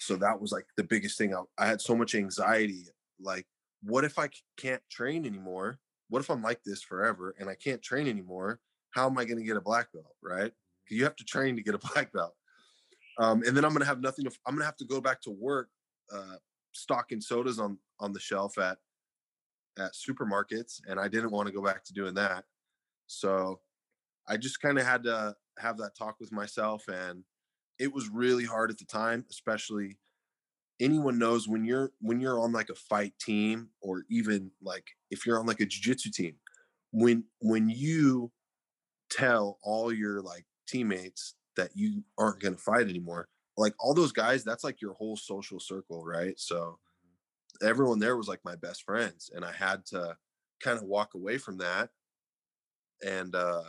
so 0.00 0.16
that 0.16 0.40
was 0.40 0.50
like 0.50 0.66
the 0.76 0.84
biggest 0.84 1.16
thing 1.18 1.34
I, 1.34 1.42
I 1.58 1.66
had 1.66 1.80
so 1.80 1.94
much 1.94 2.14
anxiety 2.14 2.84
like 3.20 3.46
what 3.82 4.04
if 4.04 4.18
i 4.18 4.28
can't 4.56 4.82
train 4.90 5.26
anymore 5.26 5.78
what 6.08 6.20
if 6.20 6.30
i'm 6.30 6.42
like 6.42 6.62
this 6.64 6.82
forever 6.82 7.34
and 7.38 7.48
i 7.48 7.54
can't 7.54 7.82
train 7.82 8.08
anymore 8.08 8.60
how 8.92 9.06
am 9.06 9.18
I 9.18 9.24
going 9.24 9.38
to 9.38 9.44
get 9.44 9.56
a 9.56 9.60
black 9.60 9.92
belt? 9.92 10.14
Right? 10.22 10.52
You 10.88 11.04
have 11.04 11.16
to 11.16 11.24
train 11.24 11.56
to 11.56 11.62
get 11.62 11.74
a 11.74 11.78
black 11.94 12.12
belt. 12.12 12.34
Um, 13.18 13.42
and 13.46 13.56
then 13.56 13.64
I'm 13.64 13.72
going 13.72 13.80
to 13.80 13.86
have 13.86 14.00
nothing 14.00 14.24
to, 14.24 14.30
I'm 14.46 14.54
going 14.54 14.62
to 14.62 14.66
have 14.66 14.76
to 14.78 14.86
go 14.86 15.00
back 15.00 15.20
to 15.22 15.30
work, 15.30 15.68
uh, 16.12 16.36
stocking 16.72 17.20
sodas 17.20 17.58
on, 17.58 17.78
on 17.98 18.12
the 18.12 18.20
shelf 18.20 18.56
at, 18.58 18.78
at 19.78 19.92
supermarkets. 19.92 20.80
And 20.88 20.98
I 20.98 21.08
didn't 21.08 21.30
want 21.30 21.46
to 21.46 21.52
go 21.52 21.62
back 21.62 21.84
to 21.84 21.92
doing 21.92 22.14
that. 22.14 22.44
So 23.06 23.60
I 24.28 24.36
just 24.36 24.60
kind 24.60 24.78
of 24.78 24.86
had 24.86 25.04
to, 25.04 25.34
have 25.58 25.76
that 25.76 25.94
talk 25.94 26.14
with 26.18 26.32
myself 26.32 26.82
and 26.88 27.22
it 27.80 27.92
was 27.92 28.08
really 28.08 28.44
hard 28.44 28.70
at 28.70 28.78
the 28.78 28.84
time 28.84 29.24
especially 29.30 29.98
anyone 30.80 31.18
knows 31.18 31.48
when 31.48 31.64
you're 31.64 31.90
when 32.00 32.20
you're 32.20 32.38
on 32.38 32.52
like 32.52 32.70
a 32.70 32.74
fight 32.74 33.12
team 33.20 33.68
or 33.80 34.04
even 34.08 34.50
like 34.62 34.86
if 35.10 35.26
you're 35.26 35.40
on 35.40 35.46
like 35.46 35.60
a 35.60 35.66
jiu-jitsu 35.66 36.10
team 36.10 36.34
when 36.92 37.24
when 37.40 37.68
you 37.68 38.30
tell 39.10 39.58
all 39.62 39.92
your 39.92 40.20
like 40.20 40.44
teammates 40.68 41.34
that 41.56 41.70
you 41.74 42.04
aren't 42.18 42.40
going 42.40 42.54
to 42.54 42.62
fight 42.62 42.88
anymore 42.88 43.26
like 43.56 43.74
all 43.80 43.94
those 43.94 44.12
guys 44.12 44.44
that's 44.44 44.62
like 44.64 44.80
your 44.80 44.94
whole 44.94 45.16
social 45.16 45.58
circle 45.58 46.04
right? 46.04 46.38
So 46.38 46.78
everyone 47.62 47.98
there 47.98 48.16
was 48.16 48.28
like 48.28 48.40
my 48.44 48.56
best 48.56 48.82
friends 48.84 49.30
and 49.34 49.44
i 49.44 49.52
had 49.52 49.84
to 49.84 50.16
kind 50.62 50.78
of 50.78 50.84
walk 50.84 51.14
away 51.14 51.36
from 51.36 51.58
that 51.58 51.90
and 53.06 53.34
uh 53.34 53.62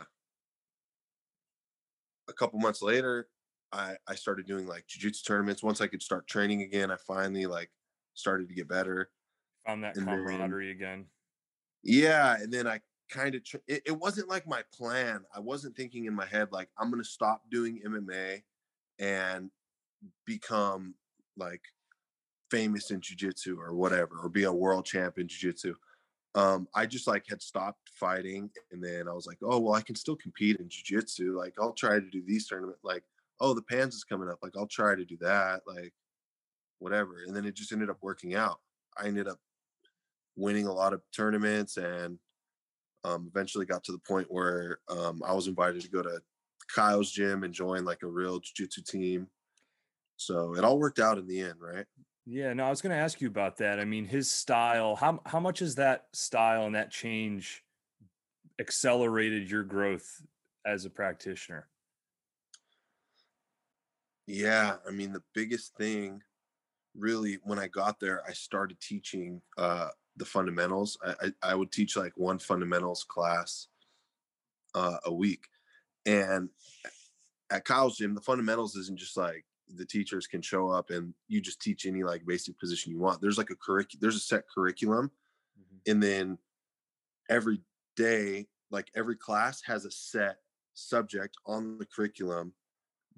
a 2.28 2.32
couple 2.32 2.58
months 2.58 2.80
later 2.80 3.28
i 3.72 3.96
i 4.08 4.14
started 4.14 4.46
doing 4.46 4.66
like 4.66 4.86
jiu-jitsu 4.86 5.22
tournaments 5.26 5.62
once 5.62 5.80
i 5.80 5.86
could 5.86 6.02
start 6.02 6.26
training 6.26 6.62
again 6.62 6.90
i 6.90 6.96
finally 7.06 7.46
like 7.46 7.70
started 8.14 8.48
to 8.48 8.54
get 8.54 8.68
better 8.68 9.10
Found 9.66 9.84
that 9.84 9.96
And 9.96 10.06
then- 10.06 10.16
camaraderie 10.24 10.70
again. 10.72 11.06
yeah 11.82 12.36
and 12.36 12.52
then 12.52 12.66
i 12.66 12.80
kind 13.10 13.34
of 13.34 13.44
tr- 13.44 13.58
it, 13.68 13.82
it 13.86 13.92
wasn't 13.98 14.28
like 14.28 14.46
my 14.46 14.62
plan 14.74 15.20
i 15.34 15.40
wasn't 15.40 15.76
thinking 15.76 16.06
in 16.06 16.14
my 16.14 16.26
head 16.26 16.48
like 16.52 16.68
i'm 16.78 16.90
gonna 16.90 17.04
stop 17.04 17.42
doing 17.50 17.80
mma 17.86 18.42
and 18.98 19.50
become 20.26 20.94
like 21.36 21.62
famous 22.50 22.90
in 22.90 23.00
jiu-jitsu 23.00 23.58
or 23.58 23.74
whatever 23.74 24.16
or 24.22 24.28
be 24.28 24.44
a 24.44 24.52
world 24.52 24.84
champ 24.84 25.18
in 25.18 25.26
jiu-jitsu 25.28 25.74
um 26.34 26.66
i 26.74 26.84
just 26.86 27.06
like 27.06 27.24
had 27.28 27.40
stopped 27.42 27.90
fighting 27.94 28.50
and 28.72 28.82
then 28.82 29.08
i 29.08 29.12
was 29.12 29.26
like 29.26 29.38
oh 29.42 29.58
well 29.58 29.74
i 29.74 29.80
can 29.82 29.94
still 29.94 30.16
compete 30.16 30.56
in 30.56 30.68
jiu-jitsu 30.68 31.36
like 31.38 31.54
i'll 31.60 31.72
try 31.72 31.94
to 32.00 32.10
do 32.10 32.22
these 32.26 32.46
tournament 32.46 32.78
like 32.82 33.04
oh 33.42 33.52
the 33.52 33.62
pans 33.62 33.94
is 33.94 34.04
coming 34.04 34.30
up 34.30 34.38
like 34.42 34.52
i'll 34.56 34.66
try 34.66 34.94
to 34.94 35.04
do 35.04 35.16
that 35.20 35.60
like 35.66 35.92
whatever 36.78 37.24
and 37.26 37.36
then 37.36 37.44
it 37.44 37.54
just 37.54 37.72
ended 37.72 37.90
up 37.90 37.98
working 38.00 38.34
out 38.34 38.58
i 38.98 39.06
ended 39.06 39.28
up 39.28 39.38
winning 40.36 40.66
a 40.66 40.72
lot 40.72 40.92
of 40.92 41.02
tournaments 41.14 41.76
and 41.76 42.18
um, 43.04 43.28
eventually 43.28 43.66
got 43.66 43.84
to 43.84 43.92
the 43.92 43.98
point 43.98 44.26
where 44.30 44.78
um, 44.88 45.22
I 45.26 45.32
was 45.32 45.48
invited 45.48 45.82
to 45.82 45.90
go 45.90 46.02
to 46.02 46.20
Caio's 46.74 47.10
gym 47.10 47.42
and 47.42 47.52
join 47.52 47.84
like 47.84 48.02
a 48.02 48.06
real 48.06 48.40
jiu-jitsu 48.40 48.82
team. 48.82 49.26
So 50.16 50.54
it 50.54 50.64
all 50.64 50.78
worked 50.78 51.00
out 51.00 51.18
in 51.18 51.26
the 51.26 51.40
end, 51.40 51.54
right? 51.60 51.84
Yeah, 52.24 52.52
no, 52.52 52.64
I 52.64 52.70
was 52.70 52.80
going 52.80 52.94
to 52.94 53.02
ask 53.02 53.20
you 53.20 53.26
about 53.26 53.56
that. 53.56 53.80
I 53.80 53.84
mean, 53.84 54.04
his 54.04 54.30
style, 54.30 54.94
how 54.94 55.20
how 55.26 55.40
much 55.40 55.58
has 55.58 55.74
that 55.74 56.04
style 56.12 56.66
and 56.66 56.76
that 56.76 56.92
change 56.92 57.64
accelerated 58.60 59.50
your 59.50 59.64
growth 59.64 60.22
as 60.64 60.84
a 60.84 60.90
practitioner? 60.90 61.66
Yeah, 64.26 64.76
I 64.86 64.90
mean 64.90 65.12
the 65.12 65.22
biggest 65.34 65.74
thing 65.76 66.22
really 66.96 67.38
when 67.44 67.58
I 67.58 67.68
got 67.68 67.98
there, 68.00 68.22
I 68.28 68.32
started 68.32 68.80
teaching 68.80 69.40
uh 69.58 69.88
the 70.16 70.24
fundamentals. 70.24 70.98
I 71.04 71.14
I, 71.42 71.52
I 71.52 71.54
would 71.54 71.72
teach 71.72 71.96
like 71.96 72.12
one 72.16 72.38
fundamentals 72.38 73.04
class 73.04 73.68
uh 74.74 74.98
a 75.04 75.12
week. 75.12 75.46
And 76.06 76.50
at 77.50 77.64
Caio's 77.64 77.96
gym, 77.96 78.14
the 78.14 78.20
fundamentals 78.20 78.76
isn't 78.76 78.98
just 78.98 79.16
like 79.16 79.44
the 79.74 79.86
teachers 79.86 80.26
can 80.26 80.42
show 80.42 80.68
up 80.68 80.90
and 80.90 81.14
you 81.28 81.40
just 81.40 81.60
teach 81.60 81.86
any 81.86 82.02
like 82.02 82.26
basic 82.26 82.58
position 82.58 82.92
you 82.92 82.98
want. 82.98 83.20
There's 83.20 83.38
like 83.38 83.50
a 83.50 83.56
curriculum, 83.56 84.00
there's 84.00 84.16
a 84.16 84.20
set 84.20 84.44
curriculum 84.52 85.10
and 85.86 86.02
then 86.02 86.38
every 87.28 87.60
day 87.96 88.46
like 88.70 88.88
every 88.94 89.16
class 89.16 89.62
has 89.62 89.84
a 89.84 89.90
set 89.90 90.38
subject 90.74 91.36
on 91.46 91.78
the 91.78 91.86
curriculum 91.86 92.52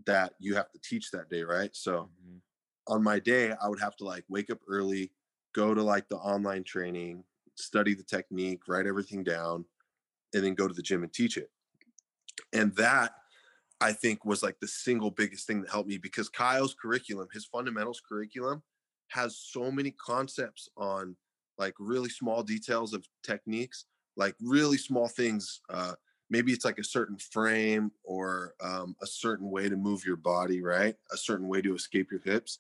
that 0.07 0.35
you 0.39 0.55
have 0.55 0.71
to 0.73 0.79
teach 0.79 1.11
that 1.11 1.29
day 1.31 1.43
right 1.43 1.75
so 1.75 2.11
Mhm. 2.25 2.41
on 2.89 3.03
my 3.03 3.19
day 3.19 3.53
i 3.53 3.69
would 3.69 3.81
have 3.81 3.97
to 3.97 4.05
like 4.05 4.25
wake 4.29 4.51
up 4.51 4.61
early 4.67 5.13
go 5.53 5.75
to 5.75 5.83
like 5.83 6.09
the 6.09 6.17
online 6.17 6.65
training 6.65 7.25
study 7.57 7.95
the 7.95 8.03
technique 8.03 8.67
write 8.69 8.87
everything 8.87 9.23
down 9.23 9.65
and 10.35 10.45
then 10.45 10.55
go 10.55 10.67
to 10.69 10.75
the 10.75 10.83
gym 10.83 11.03
and 11.03 11.13
teach 11.13 11.37
it 11.37 11.51
and 12.53 12.75
that 12.77 13.15
i 13.81 13.93
think 13.93 14.25
was 14.25 14.43
like 14.43 14.59
the 14.61 14.69
single 14.69 15.11
biggest 15.11 15.47
thing 15.47 15.61
that 15.61 15.71
helped 15.71 15.89
me 15.89 15.99
because 15.99 16.29
Caio's 16.29 16.75
curriculum 16.75 17.29
his 17.33 17.45
fundamentals 17.45 18.01
curriculum 18.07 18.63
has 19.09 19.39
so 19.39 19.71
many 19.71 19.93
concepts 19.93 20.69
on 20.77 21.17
like 21.59 21.75
really 21.79 22.09
small 22.09 22.43
details 22.43 22.93
of 22.93 23.07
techniques 23.23 23.87
like 24.17 24.35
really 24.41 24.77
small 24.77 25.09
things 25.09 25.61
uh 25.71 25.95
maybe 26.31 26.53
it's 26.53 26.65
like 26.65 26.79
a 26.79 26.85
certain 26.85 27.19
frame 27.19 27.93
or 28.03 28.55
um, 28.61 28.97
a 29.03 29.07
certain 29.07 29.51
way 29.51 29.69
to 29.69 29.77
move 29.77 30.05
your 30.05 30.17
body 30.17 30.63
right 30.63 30.97
a 31.13 31.17
certain 31.17 31.49
way 31.49 31.61
to 31.63 31.75
escape 31.75 32.11
your 32.11 32.21
hips 32.21 32.59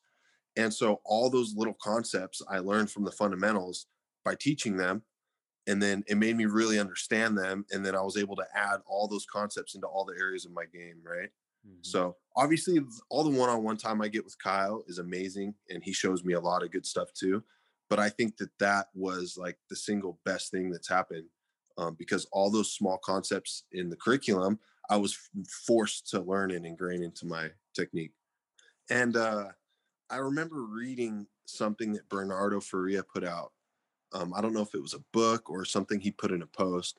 and 0.57 0.73
so 0.75 1.01
all 1.05 1.31
those 1.31 1.55
little 1.57 1.75
concepts 1.83 2.43
i 2.49 2.59
learned 2.59 2.91
from 2.91 3.05
the 3.05 3.13
fundamentals 3.13 3.87
by 4.25 4.35
teaching 4.35 4.77
them 4.77 5.03
and 5.67 5.83
then 5.83 6.05
it 6.07 6.17
made 6.17 6.37
me 6.37 6.47
really 6.47 6.79
understand 6.79 7.37
them 7.39 7.65
and 7.71 7.85
then 7.85 7.95
i 7.97 8.01
was 8.03 8.17
able 8.17 8.37
to 8.37 8.47
add 8.55 8.81
all 8.87 9.09
those 9.09 9.27
concepts 9.27 9.75
into 9.75 9.87
all 9.87 10.05
the 10.05 10.17
areas 10.19 10.45
of 10.45 10.53
my 10.53 10.65
game 10.67 11.01
right 11.03 11.31
Mhm. 11.65 11.75
so 11.83 12.17
obviously, 12.37 12.81
all 13.11 13.25
the 13.25 13.39
one-on-one 13.39 13.77
time 13.77 14.03
I 14.03 14.09
get 14.09 14.25
with 14.25 14.39
Caio 14.39 14.83
is 14.89 14.99
amazing, 14.99 15.55
and 15.71 15.85
he 15.85 15.93
shows 15.93 16.25
me 16.25 16.35
a 16.35 16.41
lot 16.41 16.65
of 16.65 16.73
good 16.73 16.87
stuff 16.87 17.13
too. 17.13 17.45
But 17.91 18.01
I 18.01 18.09
think 18.11 18.39
that 18.39 18.59
that 18.59 18.89
was 18.95 19.37
like 19.39 19.59
the 19.71 19.77
single 19.77 20.21
best 20.25 20.51
thing 20.51 20.71
that's 20.71 20.89
happened 20.89 21.29
um, 21.79 21.97
because 21.99 22.27
all 22.33 22.51
those 22.51 22.73
small 22.73 22.99
concepts 22.99 23.65
in 23.73 23.89
the 23.91 23.97
curriculum 23.97 24.59
I 24.91 24.97
was 24.97 25.19
forced 25.67 26.09
to 26.11 26.21
learn 26.21 26.51
and 26.51 26.67
ingrain 26.67 27.03
into 27.03 27.27
my 27.27 27.51
technique. 27.75 28.13
And 28.91 29.17
uh, 29.17 29.49
I 30.11 30.17
remember 30.17 30.63
reading 30.63 31.27
something 31.47 31.93
that 31.95 32.09
Bernardo 32.09 32.61
Faria 32.61 33.03
put 33.03 33.25
out. 33.25 33.53
Um, 34.13 34.33
I 34.35 34.41
don't 34.41 34.53
know 34.53 34.63
if 34.63 34.75
it 34.75 34.83
was 34.83 34.95
a 34.95 35.05
book 35.13 35.51
or 35.51 35.65
something 35.65 36.01
he 36.01 36.11
put 36.11 36.31
in 36.31 36.43
a 36.43 36.47
post, 36.47 36.99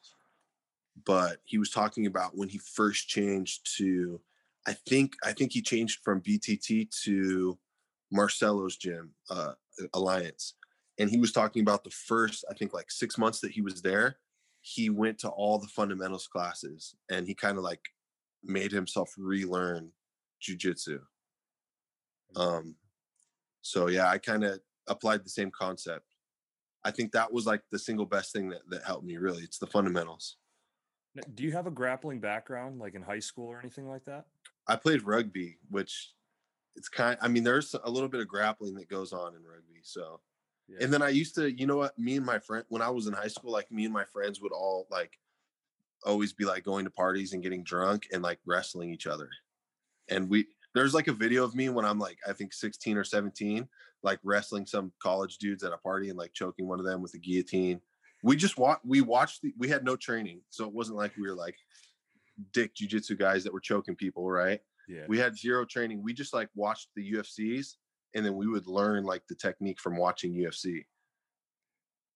but 1.05 1.37
he 1.43 1.57
was 1.57 1.69
talking 1.69 2.07
about 2.07 2.35
when 2.35 2.49
he 2.49 2.57
first 2.57 3.07
changed 3.07 3.75
to 3.77 4.19
I 4.67 4.73
think 4.73 5.13
I 5.23 5.31
think 5.31 5.51
he 5.51 5.61
changed 5.61 5.99
from 6.03 6.21
BTT 6.21 6.89
to 7.03 7.57
Marcelo's 8.11 8.75
gym 8.77 9.11
uh, 9.29 9.53
alliance, 9.93 10.55
and 10.97 11.07
he 11.07 11.19
was 11.19 11.31
talking 11.31 11.61
about 11.61 11.83
the 11.83 11.91
first 11.91 12.43
I 12.49 12.55
think 12.55 12.73
like 12.73 12.89
six 12.89 13.17
months 13.17 13.39
that 13.41 13.51
he 13.51 13.61
was 13.61 13.83
there. 13.83 14.17
He 14.67 14.89
went 14.89 15.19
to 15.19 15.29
all 15.29 15.59
the 15.59 15.67
fundamentals 15.67 16.25
classes, 16.25 16.95
and 17.11 17.27
he 17.27 17.35
kind 17.35 17.59
of 17.59 17.63
like 17.63 17.81
made 18.43 18.71
himself 18.71 19.13
relearn 19.15 19.91
jujitsu. 20.41 20.99
Um, 22.35 22.75
so 23.61 23.89
yeah, 23.89 24.09
I 24.09 24.17
kind 24.17 24.43
of 24.43 24.59
applied 24.87 25.23
the 25.23 25.29
same 25.29 25.51
concept. 25.51 26.05
I 26.83 26.89
think 26.89 27.11
that 27.11 27.31
was 27.31 27.45
like 27.45 27.61
the 27.71 27.77
single 27.77 28.07
best 28.07 28.33
thing 28.33 28.49
that 28.49 28.61
that 28.69 28.83
helped 28.83 29.05
me. 29.05 29.17
Really, 29.17 29.43
it's 29.43 29.59
the 29.59 29.67
fundamentals. 29.67 30.37
Do 31.35 31.43
you 31.43 31.51
have 31.51 31.67
a 31.67 31.71
grappling 31.71 32.19
background, 32.19 32.79
like 32.79 32.95
in 32.95 33.03
high 33.03 33.19
school 33.19 33.47
or 33.47 33.59
anything 33.59 33.87
like 33.87 34.05
that? 34.05 34.25
I 34.67 34.77
played 34.77 35.03
rugby, 35.03 35.59
which 35.69 36.11
it's 36.75 36.89
kind. 36.89 37.19
I 37.21 37.27
mean, 37.27 37.43
there's 37.43 37.75
a 37.83 37.89
little 37.89 38.09
bit 38.09 38.21
of 38.21 38.27
grappling 38.27 38.73
that 38.75 38.89
goes 38.89 39.13
on 39.13 39.35
in 39.35 39.43
rugby. 39.43 39.81
So, 39.83 40.21
Yeah. 40.67 40.79
and 40.81 40.91
then 40.93 41.01
I 41.01 41.09
used 41.09 41.35
to, 41.35 41.51
you 41.51 41.67
know 41.67 41.77
what? 41.77 41.97
Me 41.99 42.17
and 42.17 42.25
my 42.25 42.39
friend, 42.39 42.65
when 42.69 42.81
I 42.81 42.89
was 42.89 43.07
in 43.07 43.13
high 43.13 43.27
school, 43.27 43.51
like 43.51 43.71
me 43.71 43.85
and 43.85 43.93
my 43.93 44.05
friends 44.05 44.41
would 44.41 44.51
all 44.51 44.87
like 44.89 45.19
always 46.05 46.33
be 46.33 46.45
like 46.45 46.63
going 46.63 46.85
to 46.85 46.91
parties 46.91 47.33
and 47.33 47.43
getting 47.43 47.63
drunk 47.63 48.07
and 48.11 48.23
like 48.23 48.39
wrestling 48.45 48.91
each 48.91 49.07
other. 49.07 49.29
And 50.09 50.29
we 50.29 50.47
there's 50.73 50.93
like 50.93 51.07
a 51.07 51.13
video 51.13 51.43
of 51.43 51.55
me 51.55 51.69
when 51.69 51.85
I'm 51.85 51.99
like 51.99 52.17
I 52.27 52.33
think 52.33 52.53
16 52.53 52.97
or 52.97 53.03
17, 53.03 53.67
like 54.03 54.19
wrestling 54.23 54.65
some 54.65 54.91
college 54.99 55.37
dudes 55.37 55.63
at 55.63 55.71
a 55.73 55.77
party 55.77 56.09
and 56.09 56.17
like 56.17 56.33
choking 56.33 56.67
one 56.67 56.79
of 56.79 56.85
them 56.85 57.01
with 57.01 57.13
a 57.13 57.19
guillotine. 57.19 57.79
We 58.23 58.35
just 58.35 58.57
wa- 58.57 58.79
we 58.83 59.01
watched 59.01 59.43
the, 59.43 59.53
we 59.57 59.67
had 59.67 59.83
no 59.85 59.95
training, 59.95 60.41
so 60.49 60.65
it 60.65 60.73
wasn't 60.73 60.97
like 60.97 61.15
we 61.15 61.27
were 61.27 61.35
like 61.35 61.55
dick 62.53 62.75
jujitsu 62.75 63.17
guys 63.17 63.43
that 63.43 63.53
were 63.53 63.59
choking 63.59 63.95
people, 63.95 64.29
right? 64.29 64.61
yeah. 64.87 65.03
we 65.07 65.17
had 65.17 65.37
zero 65.37 65.65
training. 65.65 66.03
We 66.03 66.13
just 66.13 66.33
like 66.33 66.49
watched 66.55 66.89
the 66.95 67.13
UFCs 67.13 67.75
and 68.15 68.25
then 68.25 68.35
we 68.35 68.47
would 68.47 68.65
learn 68.65 69.03
like 69.03 69.27
the 69.27 69.35
technique 69.35 69.79
from 69.79 69.97
watching 69.97 70.33
UFC. 70.33 70.85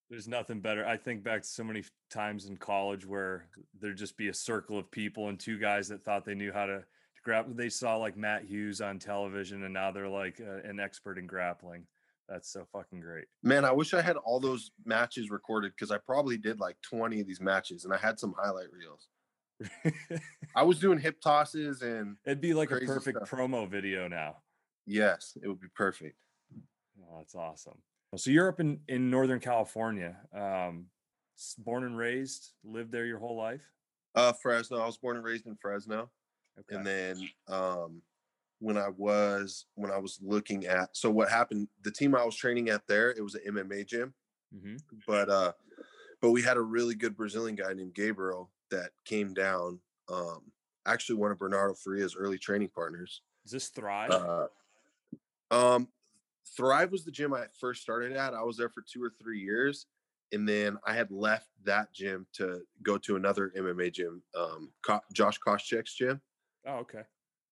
There's 0.10 0.28
nothing 0.28 0.60
better. 0.60 0.88
I 0.88 0.98
think 0.98 1.24
back 1.24 1.44
to 1.44 1.48
so 1.48 1.64
many 1.64 1.84
times 2.10 2.46
in 2.46 2.58
college 2.58 3.06
where 3.06 3.46
there'd 3.80 3.98
just 3.98 4.18
be 4.18 4.30
a 4.30 4.34
circle 4.34 4.80
of 4.80 4.90
people 4.90 5.30
and 5.30 5.40
two 5.40 5.60
guys 5.60 5.88
that 5.90 6.04
thought 6.04 6.26
they 6.26 6.34
knew 6.34 6.52
how 6.52 6.66
to, 6.66 6.80
to 6.80 7.22
grapple. 7.24 7.54
They 7.54 7.70
saw 7.70 7.98
like 7.98 8.18
Matt 8.18 8.44
Hughes 8.44 8.82
on 8.82 8.98
television 8.98 9.64
and 9.66 9.74
now 9.74 9.92
they're 9.92 10.08
like 10.10 10.42
uh, 10.42 10.68
an 10.68 10.80
expert 10.80 11.20
in 11.20 11.28
grappling. 11.28 11.86
That's 12.28 12.52
so 12.52 12.66
fucking 12.72 13.02
great. 13.02 13.26
Man, 13.44 13.66
I 13.66 13.72
wish 13.72 13.94
I 13.94 14.02
had 14.02 14.16
all 14.18 14.40
those 14.40 14.72
matches 14.86 15.30
recorded 15.30 15.74
because 15.76 15.92
I 15.92 15.98
probably 15.98 16.38
did 16.38 16.60
like 16.60 16.78
20 16.90 17.20
of 17.22 17.28
these 17.28 17.42
matches 17.42 17.86
and 17.86 17.94
I 17.94 17.98
had 17.98 18.20
some 18.20 18.34
highlight 18.38 18.68
reels. 18.72 19.10
I 20.56 20.64
was 20.64 20.80
doing 20.80 20.98
hip 21.00 21.22
tosses 21.22 21.82
and 21.82 22.16
It'd 22.26 22.42
be 22.42 22.54
like 22.54 22.72
a 22.72 22.80
perfect 22.80 23.18
stuff. 23.18 23.30
promo 23.30 23.70
video 23.70 24.08
now. 24.08 24.38
Yes, 24.90 25.38
it 25.42 25.48
would 25.48 25.60
be 25.60 25.68
perfect. 25.76 26.18
Oh, 27.02 27.18
that's 27.18 27.36
awesome. 27.36 27.78
So 28.16 28.32
you're 28.32 28.50
up 28.50 28.60
in, 28.60 28.80
in 28.88 29.10
Northern 29.10 29.40
California, 29.40 30.18
um, 30.36 30.88
born 31.60 31.84
and 31.84 31.98
raised, 31.98 32.54
lived 32.64 32.92
there 32.92 33.06
your 33.06 33.20
whole 33.20 33.38
life. 33.38 33.62
Uh 34.16 34.34
Fresno. 34.34 34.80
I 34.80 34.86
was 34.88 34.98
born 34.98 35.18
and 35.18 35.26
raised 35.26 35.46
in 35.46 35.56
Fresno. 35.56 36.10
Okay. 36.60 36.76
And 36.76 36.86
then 36.86 37.30
um, 37.48 38.02
when 38.60 38.78
I 38.78 38.90
was 38.90 39.66
when 39.76 39.92
I 39.92 39.98
was 39.98 40.20
looking 40.22 40.66
at 40.66 40.90
so 40.96 41.10
what 41.10 41.30
happened, 41.30 41.68
the 41.84 41.92
team 41.92 42.16
I 42.16 42.26
was 42.26 42.36
training 42.36 42.70
at 42.70 42.88
there, 42.88 43.12
it 43.12 43.22
was 43.22 43.36
an 43.36 43.42
MMA 43.54 43.88
gym. 43.88 44.14
Mm-hmm. 44.56 44.78
But 45.08 45.30
uh 45.30 45.52
but 46.22 46.32
we 46.32 46.42
had 46.42 46.58
a 46.58 46.62
really 46.62 46.96
good 46.96 47.16
Brazilian 47.16 47.56
guy 47.56 47.74
named 47.74 47.94
Gabriel 47.94 48.52
that 48.72 48.90
came 49.06 49.34
down. 49.34 49.80
Um 50.12 50.52
actually 50.88 51.18
one 51.18 51.32
of 51.32 51.38
Bernardo 51.38 51.76
Faria's 51.76 52.16
early 52.16 52.40
training 52.40 52.70
partners. 52.74 53.22
Is 53.46 53.52
this 53.52 53.68
Thrive? 53.70 54.10
Uh, 54.10 54.48
um 55.52 55.88
Thrive 56.56 56.92
was 56.92 57.06
the 57.06 57.12
gym 57.12 57.34
I 57.34 57.46
first 57.60 57.82
started 57.82 58.14
at. 58.14 58.34
I 58.34 58.44
was 58.44 58.58
there 58.58 58.70
for 58.70 58.82
two 58.82 59.04
or 59.04 59.12
three 59.22 59.40
years. 59.40 59.86
And 60.32 60.48
then 60.48 60.78
I 60.86 60.94
had 60.94 61.10
left 61.12 61.48
that 61.64 61.92
gym 61.94 62.28
to 62.34 62.62
go 62.84 62.98
to 63.00 63.16
another 63.16 63.52
MMA 63.58 63.92
gym, 63.92 64.22
um, 64.38 64.72
Josh 65.12 65.40
Koscheck's 65.40 65.94
gym. 65.94 66.22
Oh, 66.68 66.78
okay. 66.78 67.02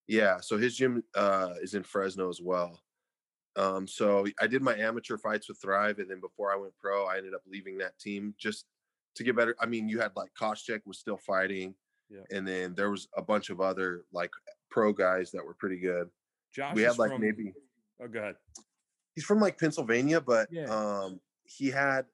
Yeah, 0.07 0.39
so 0.39 0.57
his 0.57 0.75
gym 0.75 1.03
uh, 1.15 1.53
is 1.61 1.73
in 1.73 1.83
Fresno 1.83 2.29
as 2.29 2.39
well. 2.39 2.79
Um, 3.55 3.87
so 3.87 4.27
I 4.39 4.45
did 4.45 4.61
my 4.61 4.75
amateur 4.77 5.17
fights 5.17 5.49
with 5.49 5.59
Thrive, 5.59 5.97
and 5.97 6.09
then 6.09 6.19
before 6.19 6.53
I 6.53 6.55
went 6.55 6.77
pro, 6.79 7.07
I 7.07 7.17
ended 7.17 7.33
up 7.33 7.41
leaving 7.47 7.79
that 7.79 7.97
team 7.97 8.35
just 8.37 8.65
to 9.15 9.23
get 9.23 9.35
better. 9.35 9.55
I 9.59 9.65
mean, 9.65 9.89
you 9.89 9.99
had 9.99 10.11
like 10.15 10.29
Koscheck 10.39 10.81
was 10.85 10.99
still 10.99 11.17
fighting, 11.17 11.73
yeah. 12.09 12.21
and 12.31 12.47
then 12.47 12.75
there 12.75 12.91
was 12.91 13.07
a 13.17 13.21
bunch 13.21 13.49
of 13.49 13.59
other 13.59 14.03
like 14.13 14.29
pro 14.69 14.93
guys 14.93 15.31
that 15.31 15.43
were 15.43 15.55
pretty 15.55 15.79
good. 15.79 16.09
Josh 16.53 16.75
we 16.75 16.83
had 16.83 16.99
like 16.99 17.11
from, 17.11 17.21
maybe. 17.21 17.53
Oh, 18.01 18.07
go 18.07 18.19
ahead. 18.19 18.35
He's 19.15 19.25
from 19.25 19.39
like 19.39 19.59
Pennsylvania, 19.59 20.21
but 20.21 20.49
yeah. 20.51 20.65
um, 20.65 21.19
he 21.43 21.69
had 21.69 22.05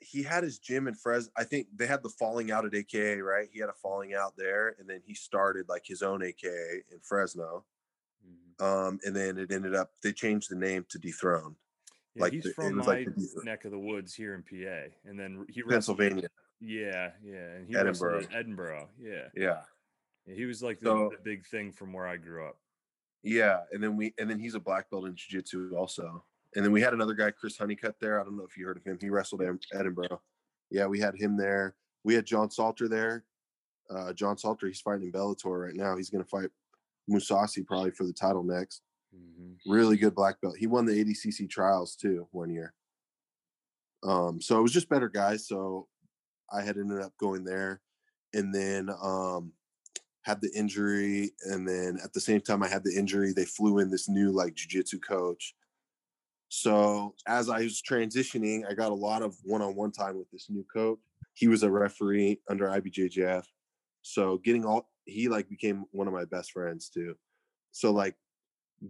he 0.00 0.22
had 0.22 0.42
his 0.42 0.58
gym 0.58 0.88
in 0.88 0.94
Fresno. 0.94 1.30
I 1.36 1.44
think 1.44 1.68
they 1.74 1.86
had 1.86 2.02
the 2.02 2.08
falling 2.08 2.50
out 2.50 2.64
at 2.64 2.74
AKA, 2.74 3.18
right? 3.18 3.48
He 3.52 3.60
had 3.60 3.68
a 3.68 3.74
falling 3.74 4.14
out 4.14 4.34
there, 4.36 4.74
and 4.78 4.88
then 4.88 5.00
he 5.04 5.14
started 5.14 5.68
like 5.68 5.82
his 5.84 6.02
own 6.02 6.22
AKA 6.22 6.82
in 6.90 6.98
Fresno. 7.02 7.64
Mm-hmm. 8.26 8.64
Um, 8.64 8.98
and 9.04 9.14
then 9.14 9.38
it 9.38 9.52
ended 9.52 9.74
up 9.74 9.90
they 10.02 10.12
changed 10.12 10.50
the 10.50 10.56
name 10.56 10.86
to 10.90 10.98
Dethrone. 10.98 11.54
Yeah, 12.14 12.22
like 12.22 12.32
he's 12.32 12.44
the, 12.44 12.50
from 12.50 12.78
my 12.78 12.84
like 12.84 13.08
neck 13.44 13.64
of 13.64 13.70
the 13.70 13.78
woods 13.78 14.14
here 14.14 14.34
in 14.34 14.42
PA, 14.42 14.92
and 15.04 15.18
then 15.18 15.46
he 15.48 15.62
Pennsylvania. 15.62 16.28
Yeah, 16.60 17.10
yeah, 17.22 17.54
and 17.56 17.68
he 17.68 17.74
Edinboro. 17.74 18.28
Edinboro, 18.32 18.86
yeah, 19.00 19.28
yeah. 19.36 19.60
yeah 20.26 20.34
he 20.34 20.44
was 20.44 20.62
like 20.62 20.80
the, 20.80 20.86
so, 20.86 21.10
the, 21.12 21.22
big 21.22 21.46
thing 21.46 21.72
from 21.72 21.92
where 21.92 22.06
I 22.06 22.16
grew 22.16 22.46
up. 22.46 22.56
Yeah, 23.22 23.60
and 23.72 23.82
then 23.82 23.96
we 23.96 24.14
and 24.18 24.30
then 24.30 24.38
he's 24.38 24.54
a 24.54 24.60
black 24.60 24.90
belt 24.90 25.06
in 25.06 25.14
jiu-jitsu 25.14 25.74
also. 25.76 26.24
And 26.54 26.64
then 26.64 26.72
we 26.72 26.80
had 26.80 26.94
another 26.94 27.14
guy, 27.14 27.30
Chris 27.30 27.58
Honeycutt, 27.58 27.96
there. 28.00 28.20
I 28.20 28.24
don't 28.24 28.36
know 28.36 28.44
if 28.44 28.56
you 28.56 28.66
heard 28.66 28.78
of 28.78 28.84
him. 28.84 28.98
He 29.00 29.10
wrestled 29.10 29.42
in 29.42 29.58
Edinboro. 29.74 30.18
Yeah, 30.70 30.86
we 30.86 30.98
had 30.98 31.14
him 31.14 31.36
there. 31.36 31.74
We 32.04 32.14
had 32.14 32.24
John 32.24 32.50
Salter 32.50 32.88
there. 32.88 33.24
Uh, 33.90 34.12
John 34.12 34.38
Salter, 34.38 34.66
he's 34.66 34.80
fighting 34.80 35.04
in 35.04 35.12
Bellator 35.12 35.66
right 35.66 35.74
now. 35.74 35.96
He's 35.96 36.10
going 36.10 36.24
to 36.24 36.28
fight 36.28 36.48
Mousasi 37.10 37.66
probably 37.66 37.90
for 37.90 38.04
the 38.04 38.12
title 38.12 38.42
next. 38.42 38.82
Mm-hmm. 39.14 39.70
Really 39.70 39.96
good 39.96 40.14
black 40.14 40.40
belt. 40.40 40.56
He 40.58 40.66
won 40.66 40.84
the 40.84 40.92
ADCC 40.92 41.48
trials 41.48 41.96
too 41.96 42.26
one 42.30 42.50
year. 42.50 42.74
Um, 44.02 44.40
so 44.40 44.58
it 44.58 44.62
was 44.62 44.72
just 44.72 44.88
better 44.88 45.08
guys. 45.08 45.48
So 45.48 45.88
I 46.52 46.62
had 46.62 46.76
ended 46.76 47.00
up 47.00 47.12
going 47.18 47.44
there, 47.44 47.80
and 48.34 48.54
then 48.54 48.90
um, 49.02 49.52
had 50.28 50.40
the 50.40 50.50
injury, 50.54 51.32
and 51.46 51.66
then 51.66 51.98
at 52.04 52.12
the 52.12 52.20
same 52.20 52.40
time 52.40 52.62
I 52.62 52.68
had 52.68 52.84
the 52.84 52.94
injury, 52.96 53.32
they 53.32 53.44
flew 53.44 53.78
in 53.78 53.90
this 53.90 54.08
new 54.08 54.30
like 54.30 54.54
jujitsu 54.54 55.02
coach 55.02 55.54
so 56.48 57.14
as 57.26 57.48
I 57.48 57.60
was 57.60 57.82
transitioning, 57.82 58.62
I 58.68 58.74
got 58.74 58.90
a 58.90 58.94
lot 58.94 59.22
of 59.22 59.36
one-on-one 59.44 59.92
time 59.92 60.16
with 60.16 60.30
this 60.30 60.48
new 60.48 60.64
coach. 60.72 60.98
He 61.34 61.46
was 61.46 61.62
a 61.62 61.70
referee 61.70 62.40
under 62.48 62.68
IBJJF. 62.68 63.44
So 64.02 64.38
getting 64.38 64.64
all 64.64 64.88
he 65.04 65.28
like 65.28 65.48
became 65.48 65.84
one 65.92 66.06
of 66.06 66.14
my 66.14 66.24
best 66.24 66.52
friends 66.52 66.88
too. 66.88 67.14
So 67.72 67.92
like 67.92 68.14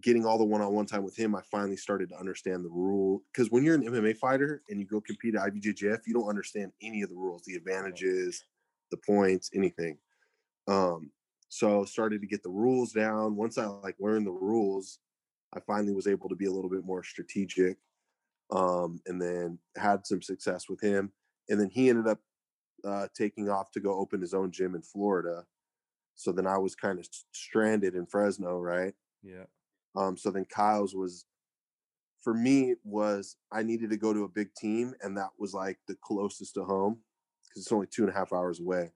getting 0.01 0.25
all 0.25 0.39
the 0.39 0.45
one-on-one 0.45 0.87
time 0.87 1.03
with 1.03 1.17
him, 1.17 1.35
I 1.35 1.43
finally 1.51 1.77
started 1.77 2.11
to 2.11 2.19
understand 2.19 2.65
the 2.65 2.71
rule. 2.71 3.23
Because 3.33 3.51
when 3.51 3.65
you're 3.65 3.75
an 3.75 3.85
MMA 3.85 4.17
fighter 4.17 4.63
and 4.69 4.79
you 4.79 4.87
go 4.87 5.01
compete 5.01 5.35
at 5.35 5.43
IBJJF, 5.53 6.01
you 6.07 6.15
don't 6.15 6.29
understand 6.29 6.73
any 6.83 7.03
of 7.03 7.11
the 7.11 7.17
rules, 7.17 7.43
the 7.45 7.57
advantages, 7.57 8.45
the 8.91 8.99
points, 8.99 9.51
anything. 9.55 9.99
Um, 10.69 11.11
so 11.49 11.85
started 11.85 12.21
to 12.21 12.27
get 12.27 12.43
the 12.43 12.51
rules 12.51 12.93
down. 12.93 13.37
Once 13.37 13.59
I 13.59 13.67
like 13.67 13.97
learned 13.99 14.27
the 14.27 14.33
rules, 14.33 14.99
I 15.55 15.61
finally 15.61 15.95
was 15.95 16.07
able 16.07 16.29
to 16.29 16.37
be 16.37 16.47
a 16.47 16.53
little 16.53 16.71
bit 16.71 16.85
more 16.85 17.03
strategic 17.03 17.79
um, 18.51 19.01
and 19.07 19.21
then 19.21 19.59
had 19.77 20.07
some 20.07 20.23
success 20.23 20.69
with 20.69 20.81
him. 20.81 21.13
And 21.49 21.61
then 21.61 21.71
he 21.71 21.89
ended 21.89 22.07
up 22.07 22.21
uh, 22.85 23.09
taking 23.17 23.49
off 23.49 23.71
to 23.73 23.81
go 23.81 23.95
open 23.95 24.21
his 24.21 24.35
own 24.35 24.51
gym 24.51 24.75
in 24.75 24.83
Florida. 24.83 25.45
So 26.15 26.33
then 26.33 26.47
I 26.47 26.59
was 26.59 26.75
kind 26.75 26.99
of 26.99 27.09
stranded 27.33 27.95
in 27.95 28.07
Fresno, 28.07 28.59
right? 28.59 28.95
Yeah. 29.23 29.45
Um, 29.97 30.17
so 30.17 30.31
then 30.31 30.45
Caio's 30.45 30.95
was 30.95 31.25
for 32.23 32.35
me 32.35 32.75
was 32.85 33.37
I 33.53 33.63
needed 33.63 33.91
to 33.91 33.97
go 33.97 34.13
to 34.13 34.25
a 34.25 34.29
big 34.29 34.53
team, 34.55 34.95
and 35.01 35.17
that 35.17 35.31
was 35.39 35.55
like 35.55 35.79
the 35.87 35.97
closest 36.03 36.55
to 36.55 36.65
home 36.65 36.99
because 37.49 37.63
it's 37.63 37.73
only 37.73 37.87
two 37.87 38.03
and 38.03 38.13
a 38.13 38.15
half 38.15 38.33
hours 38.33 38.61
away. 38.61 38.91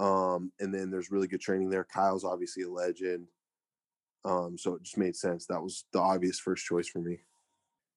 Um, 0.00 0.50
and 0.58 0.72
then 0.72 0.90
there's 0.90 1.10
really 1.10 1.28
good 1.28 1.42
training 1.42 1.68
there. 1.68 1.84
Caio's 1.84 2.24
obviously 2.24 2.62
a 2.62 2.70
legend. 2.70 3.26
Um, 4.24 4.56
so 4.58 4.74
it 4.74 4.82
just 4.82 4.98
made 4.98 5.14
sense. 5.14 5.46
That 5.46 5.62
was 5.62 5.84
the 5.92 6.00
obvious 6.00 6.40
first 6.40 6.64
choice 6.64 6.88
for 6.88 7.00
me. 7.00 7.18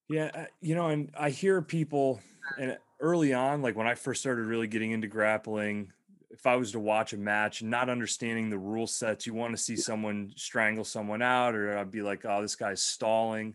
Yeah, 0.10 0.30
uh, 0.36 0.46
you 0.60 0.76
know, 0.76 0.90
and 0.90 1.12
I 1.18 1.30
hear 1.30 1.62
people, 1.62 2.20
and 2.60 2.78
early 3.00 3.34
on, 3.34 3.62
like 3.62 3.78
when 3.78 3.88
I 3.88 3.96
first 3.96 4.20
started 4.20 4.46
really 4.46 4.68
getting 4.68 4.92
into 4.92 5.08
grappling, 5.08 5.94
if 6.30 6.46
I 6.46 6.58
was 6.58 6.74
to 6.74 6.80
watch 6.80 7.14
a 7.14 7.18
match 7.18 7.62
and 7.62 7.72
not 7.72 7.90
understanding 7.90 8.50
the 8.50 8.58
rule 8.58 8.88
sets, 8.88 9.26
you 9.26 9.34
want 9.34 9.56
to 9.56 9.62
see 9.62 9.78
someone 9.78 10.34
strangle 10.36 10.84
someone 10.84 11.22
out, 11.22 11.56
or 11.56 11.78
I'd 11.78 11.92
be 11.92 12.02
like, 12.02 12.26
oh, 12.26 12.42
this 12.42 12.56
guy's 12.56 12.82
stalling. 12.82 13.54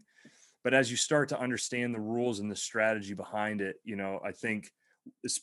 But 0.64 0.74
as 0.74 0.90
you 0.90 0.96
start 0.96 1.28
to 1.30 1.40
understand 1.40 1.94
the 1.94 2.00
rules 2.00 2.38
and 2.38 2.50
the 2.50 2.56
strategy 2.56 3.14
behind 3.14 3.60
it, 3.60 3.76
you 3.84 3.96
know, 3.96 4.20
I 4.24 4.32
think 4.32 4.70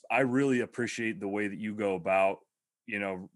I 0.10 0.22
really 0.22 0.62
appreciate 0.62 1.20
the 1.20 1.28
way 1.28 1.48
that 1.48 1.60
you 1.60 1.76
go 1.76 1.96
about, 1.96 2.40
you 2.86 3.00
know, 3.00 3.30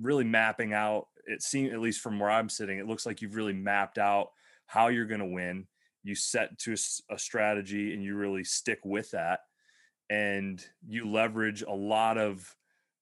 really 0.00 0.24
mapping 0.24 0.72
out 0.72 1.06
it 1.26 1.42
seems 1.42 1.72
at 1.72 1.80
least 1.80 2.00
from 2.00 2.18
where 2.18 2.30
I'm 2.30 2.48
sitting, 2.48 2.78
it 2.78 2.86
looks 2.86 3.04
like 3.04 3.20
you've 3.20 3.34
really 3.34 3.52
mapped 3.52 3.98
out 3.98 4.28
how 4.66 4.88
you're 4.88 5.06
going 5.06 5.20
to 5.20 5.26
win. 5.26 5.66
You 6.02 6.14
set 6.14 6.58
to 6.60 6.72
a, 6.72 7.14
a 7.14 7.18
strategy 7.18 7.92
and 7.92 8.02
you 8.02 8.16
really 8.16 8.44
stick 8.44 8.78
with 8.84 9.10
that, 9.10 9.40
and 10.08 10.64
you 10.86 11.10
leverage 11.10 11.62
a 11.62 11.72
lot 11.72 12.16
of 12.16 12.54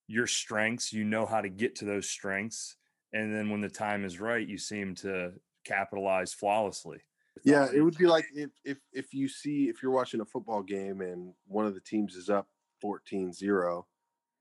your 0.07 0.27
strengths. 0.27 0.93
You 0.93 1.05
know 1.05 1.27
how 1.27 1.43
to 1.43 1.51
get 1.51 1.77
to 1.77 1.85
those 1.85 2.09
strengths, 2.09 2.77
and 3.13 3.35
then 3.35 3.51
when 3.51 3.61
the 3.61 3.69
time 3.69 4.05
is 4.05 4.21
right, 4.21 4.47
you 4.47 4.57
seem 4.57 4.95
to 4.97 5.33
capitalize 5.65 6.33
flawlessly. 6.33 6.99
Yeah, 7.43 7.69
it 7.75 7.83
would 7.83 7.99
be 7.99 8.07
like 8.07 8.25
if 8.35 8.51
if 8.65 8.79
if 8.93 9.13
you 9.13 9.29
see 9.29 9.69
if 9.69 9.83
you're 9.83 9.93
watching 9.93 10.23
a 10.23 10.25
football 10.25 10.63
game 10.63 11.03
and 11.03 11.35
one 11.47 11.67
of 11.67 11.75
the 11.75 11.81
teams 11.81 12.15
is 12.15 12.31
up 12.31 12.49
14-0, 12.83 13.85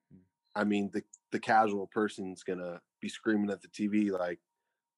hmm. 0.09 0.17
I 0.55 0.63
mean 0.63 0.89
the 0.93 1.03
the 1.33 1.39
casual 1.39 1.87
person's 1.87 2.43
gonna 2.43 2.79
be 3.01 3.09
screaming 3.09 3.49
at 3.49 3.61
the 3.61 3.67
TV 3.67 4.11
like, 4.11 4.39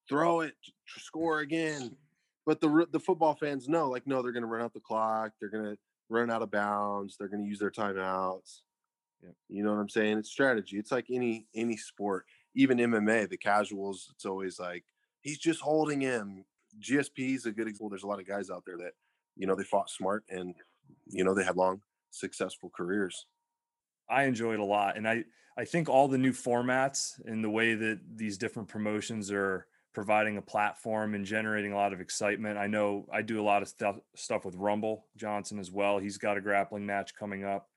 "Throw 0.08 0.41
it, 0.41 0.56
score 0.86 1.39
again!" 1.39 1.98
But 2.45 2.60
the 2.62 2.86
the 2.91 3.00
football 3.00 3.36
fans 3.36 3.67
know, 3.69 3.89
like, 3.89 4.06
no, 4.06 4.21
they're 4.21 4.34
gonna 4.34 4.45
run 4.45 4.62
out 4.62 4.74
the 4.74 4.82
clock. 4.82 5.32
They're 5.39 5.50
gonna 5.50 5.78
run 6.10 6.30
out 6.30 6.43
of 6.43 6.52
bounds. 6.52 7.15
They're 7.17 7.30
gonna 7.30 7.45
use 7.45 7.60
their 7.60 7.71
timeouts. 7.71 8.62
Yeah. 9.24 9.30
You 9.48 9.63
know 9.63 9.71
what 9.71 9.80
I'm 9.80 9.89
saying? 9.89 10.19
It's 10.19 10.30
strategy. 10.30 10.78
It's 10.78 10.91
like 10.91 11.06
any 11.10 11.48
any 11.56 11.78
sport, 11.78 12.26
even 12.54 12.80
MMA. 12.80 13.30
The 13.30 13.38
casuals, 13.38 14.10
it's 14.13 14.26
always 14.26 14.60
like 14.60 14.84
he's 15.21 15.39
just 15.39 15.62
holding 15.62 16.02
him. 16.02 16.43
GSP 16.80 17.36
is 17.36 17.45
a 17.45 17.52
good 17.54 17.69
example. 17.69 17.89
There's 17.89 18.04
a 18.04 18.08
lot 18.08 18.19
of 18.19 18.28
guys 18.28 18.50
out 18.50 18.63
there 18.65 18.78
that 18.78 18.93
you 19.38 19.48
know 19.48 19.56
they 19.56 19.63
fought 19.63 19.89
smart 19.89 20.26
and 20.30 20.54
you 21.08 21.24
know 21.24 21.34
they 21.34 21.45
had 21.45 21.56
long 21.56 21.82
successful 22.12 22.69
careers. 22.76 23.26
I 24.10 24.24
enjoy 24.24 24.54
it 24.54 24.60
a 24.60 24.65
lot, 24.65 24.98
and 24.98 25.08
I 25.08 25.24
I 25.58 25.65
think 25.65 25.89
all 25.89 26.08
the 26.08 26.18
new 26.18 26.32
formats 26.32 27.13
and 27.26 27.44
the 27.44 27.50
way 27.50 27.76
that 27.76 28.00
these 28.15 28.38
different 28.38 28.68
promotions 28.68 29.32
are 29.32 29.68
providing 29.94 30.36
a 30.38 30.41
platform 30.41 31.15
and 31.15 31.26
generating 31.26 31.72
a 31.72 31.76
lot 31.76 31.94
of 31.94 32.02
excitement. 32.02 32.58
I 32.58 32.68
know 32.68 33.08
I 33.12 33.22
do 33.22 33.41
a 33.41 33.44
lot 33.44 33.62
of 33.62 33.70
stuff 33.70 33.98
stuff 34.15 34.44
with 34.46 34.56
Rumble 34.56 35.06
Johnson 35.15 35.58
as 35.58 35.72
well. 35.72 35.98
He's 35.98 36.18
got 36.18 36.38
a 36.38 36.41
grappling 36.41 36.86
match 36.86 37.15
coming 37.15 37.46
up. 37.46 37.70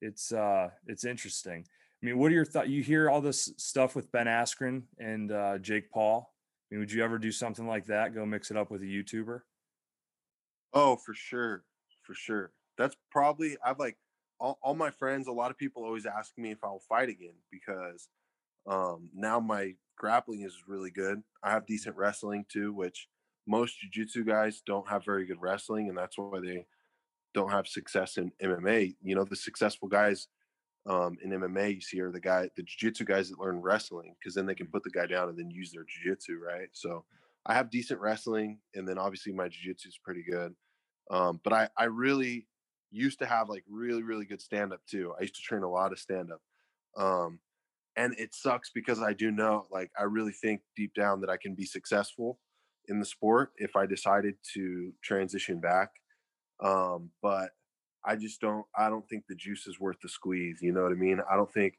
It's 0.00 0.32
uh 0.32 0.70
it's 0.86 1.04
interesting. 1.04 1.66
I 2.02 2.06
mean, 2.06 2.18
what 2.18 2.32
are 2.32 2.34
your 2.34 2.46
thoughts? 2.46 2.68
You 2.68 2.82
hear 2.82 3.10
all 3.10 3.20
this 3.20 3.52
stuff 3.58 3.94
with 3.94 4.10
Ben 4.10 4.26
Askren 4.26 4.84
and 4.98 5.30
uh, 5.30 5.58
Jake 5.58 5.90
Paul. 5.90 6.32
I 6.70 6.74
mean, 6.74 6.80
would 6.80 6.90
you 6.90 7.04
ever 7.04 7.18
do 7.18 7.30
something 7.30 7.66
like 7.66 7.86
that? 7.86 8.14
Go 8.14 8.24
mix 8.24 8.50
it 8.50 8.56
up 8.56 8.70
with 8.70 8.80
a 8.80 8.86
YouTuber? 8.86 9.40
Oh, 10.72 10.96
for 10.96 11.12
sure, 11.12 11.62
for 12.02 12.14
sure. 12.14 12.52
That's 12.78 12.96
probably 13.10 13.58
I've 13.62 13.78
like 13.78 13.98
all, 14.40 14.58
all 14.62 14.74
my 14.74 14.90
friends, 14.90 15.28
a 15.28 15.32
lot 15.32 15.50
of 15.50 15.58
people 15.58 15.84
always 15.84 16.06
ask 16.06 16.32
me 16.38 16.50
if 16.50 16.64
I'll 16.64 16.82
fight 16.88 17.10
again 17.10 17.34
because 17.50 18.08
um, 18.66 19.10
now 19.14 19.38
my 19.38 19.74
grappling 19.96 20.42
is 20.42 20.64
really 20.66 20.90
good. 20.90 21.22
I 21.42 21.50
have 21.50 21.66
decent 21.66 21.96
wrestling 21.96 22.46
too, 22.50 22.72
which 22.72 23.08
most 23.46 23.78
jiu-jitsu 23.80 24.24
guys 24.24 24.62
don't 24.66 24.88
have 24.88 25.04
very 25.04 25.26
good 25.26 25.40
wrestling, 25.40 25.88
and 25.88 25.96
that's 25.96 26.16
why 26.16 26.40
they 26.40 26.66
don't 27.34 27.50
have 27.50 27.68
success 27.68 28.16
in 28.16 28.32
MMA. 28.42 28.96
You 29.02 29.14
know, 29.14 29.24
the 29.24 29.36
successful 29.36 29.88
guys 29.88 30.28
um, 30.86 31.18
in 31.22 31.30
MMA 31.30 31.74
you 31.74 31.80
see 31.80 32.00
are 32.00 32.10
the 32.10 32.20
guy, 32.20 32.48
the 32.56 32.62
jiu-jitsu 32.62 33.04
guys 33.04 33.28
that 33.28 33.38
learn 33.38 33.60
wrestling 33.60 34.14
because 34.18 34.34
then 34.34 34.46
they 34.46 34.54
can 34.54 34.68
put 34.68 34.82
the 34.82 34.90
guy 34.90 35.06
down 35.06 35.28
and 35.28 35.38
then 35.38 35.50
use 35.50 35.70
their 35.70 35.84
jiu-jitsu, 35.84 36.38
right? 36.38 36.68
So 36.72 37.04
I 37.44 37.54
have 37.54 37.70
decent 37.70 38.00
wrestling, 38.00 38.58
and 38.74 38.88
then 38.88 38.98
obviously 38.98 39.32
my 39.32 39.48
jiu-jitsu 39.48 39.88
is 39.88 40.00
pretty 40.02 40.22
good. 40.22 40.54
Um, 41.10 41.40
but 41.42 41.52
I 41.52 41.68
I 41.76 41.84
really 41.84 42.46
used 42.90 43.18
to 43.20 43.26
have 43.26 43.48
like 43.48 43.64
really 43.68 44.02
really 44.02 44.24
good 44.24 44.40
stand 44.40 44.72
up 44.72 44.80
too. 44.88 45.14
I 45.18 45.22
used 45.22 45.36
to 45.36 45.42
train 45.42 45.62
a 45.62 45.70
lot 45.70 45.92
of 45.92 45.98
stand 45.98 46.30
up. 46.32 46.40
Um, 46.96 47.38
and 47.96 48.14
it 48.18 48.34
sucks 48.34 48.70
because 48.70 49.00
I 49.00 49.12
do 49.12 49.30
know 49.30 49.66
like 49.70 49.90
I 49.98 50.04
really 50.04 50.32
think 50.32 50.62
deep 50.76 50.94
down 50.94 51.20
that 51.20 51.30
I 51.30 51.36
can 51.36 51.54
be 51.54 51.64
successful 51.64 52.38
in 52.88 52.98
the 52.98 53.04
sport 53.04 53.52
if 53.56 53.76
I 53.76 53.86
decided 53.86 54.34
to 54.54 54.92
transition 55.02 55.60
back. 55.60 55.90
Um, 56.62 57.10
but 57.22 57.50
I 58.04 58.16
just 58.16 58.40
don't 58.40 58.64
I 58.76 58.88
don't 58.88 59.08
think 59.08 59.24
the 59.28 59.34
juice 59.34 59.66
is 59.66 59.80
worth 59.80 60.00
the 60.02 60.08
squeeze, 60.08 60.58
you 60.62 60.72
know 60.72 60.82
what 60.82 60.92
I 60.92 60.96
mean? 60.96 61.20
I 61.30 61.36
don't 61.36 61.52
think 61.52 61.74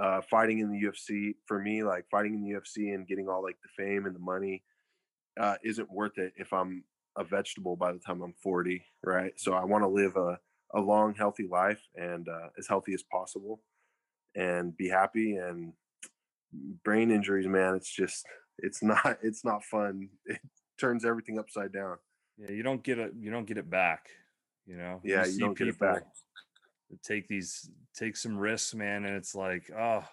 uh, 0.00 0.20
fighting 0.22 0.58
in 0.58 0.70
the 0.70 0.82
UFC 0.82 1.34
for 1.46 1.60
me, 1.60 1.82
like 1.82 2.06
fighting 2.10 2.34
in 2.34 2.42
the 2.42 2.50
UFC 2.50 2.94
and 2.94 3.06
getting 3.06 3.28
all 3.28 3.42
like 3.42 3.56
the 3.62 3.84
fame 3.84 4.06
and 4.06 4.14
the 4.14 4.20
money, 4.20 4.62
uh, 5.38 5.56
isn't 5.64 5.90
worth 5.90 6.18
it 6.18 6.32
if 6.36 6.52
I'm 6.52 6.84
a 7.16 7.24
vegetable 7.24 7.76
by 7.76 7.92
the 7.92 7.98
time 7.98 8.22
I'm 8.22 8.34
40, 8.42 8.84
right? 9.02 9.32
So 9.36 9.54
I 9.54 9.64
want 9.64 9.84
to 9.84 9.88
live 9.88 10.16
a 10.16 10.38
a 10.74 10.80
long, 10.80 11.14
healthy 11.14 11.46
life 11.46 11.80
and 11.94 12.28
uh, 12.28 12.48
as 12.58 12.66
healthy 12.66 12.94
as 12.94 13.02
possible, 13.04 13.60
and 14.34 14.76
be 14.76 14.88
happy. 14.88 15.36
And 15.36 15.72
brain 16.84 17.10
injuries, 17.10 17.46
man, 17.46 17.74
it's 17.76 17.90
just 17.90 18.26
it's 18.58 18.82
not 18.82 19.18
it's 19.22 19.44
not 19.44 19.64
fun. 19.64 20.08
It 20.26 20.40
turns 20.78 21.04
everything 21.04 21.38
upside 21.38 21.72
down. 21.72 21.96
Yeah, 22.36 22.50
you 22.50 22.62
don't 22.62 22.82
get 22.82 22.98
it. 22.98 23.12
You 23.18 23.30
don't 23.30 23.46
get 23.46 23.58
it 23.58 23.70
back. 23.70 24.08
You 24.66 24.76
know. 24.76 25.00
Yeah, 25.04 25.24
you, 25.24 25.32
you 25.32 25.38
don't 25.38 25.56
get 25.56 25.68
it 25.68 25.78
back. 25.78 26.02
Take 27.02 27.28
these, 27.28 27.70
take 27.96 28.16
some 28.16 28.36
risks, 28.36 28.74
man, 28.74 29.04
and 29.04 29.16
it's 29.16 29.34
like, 29.34 29.70
oh, 29.76 30.04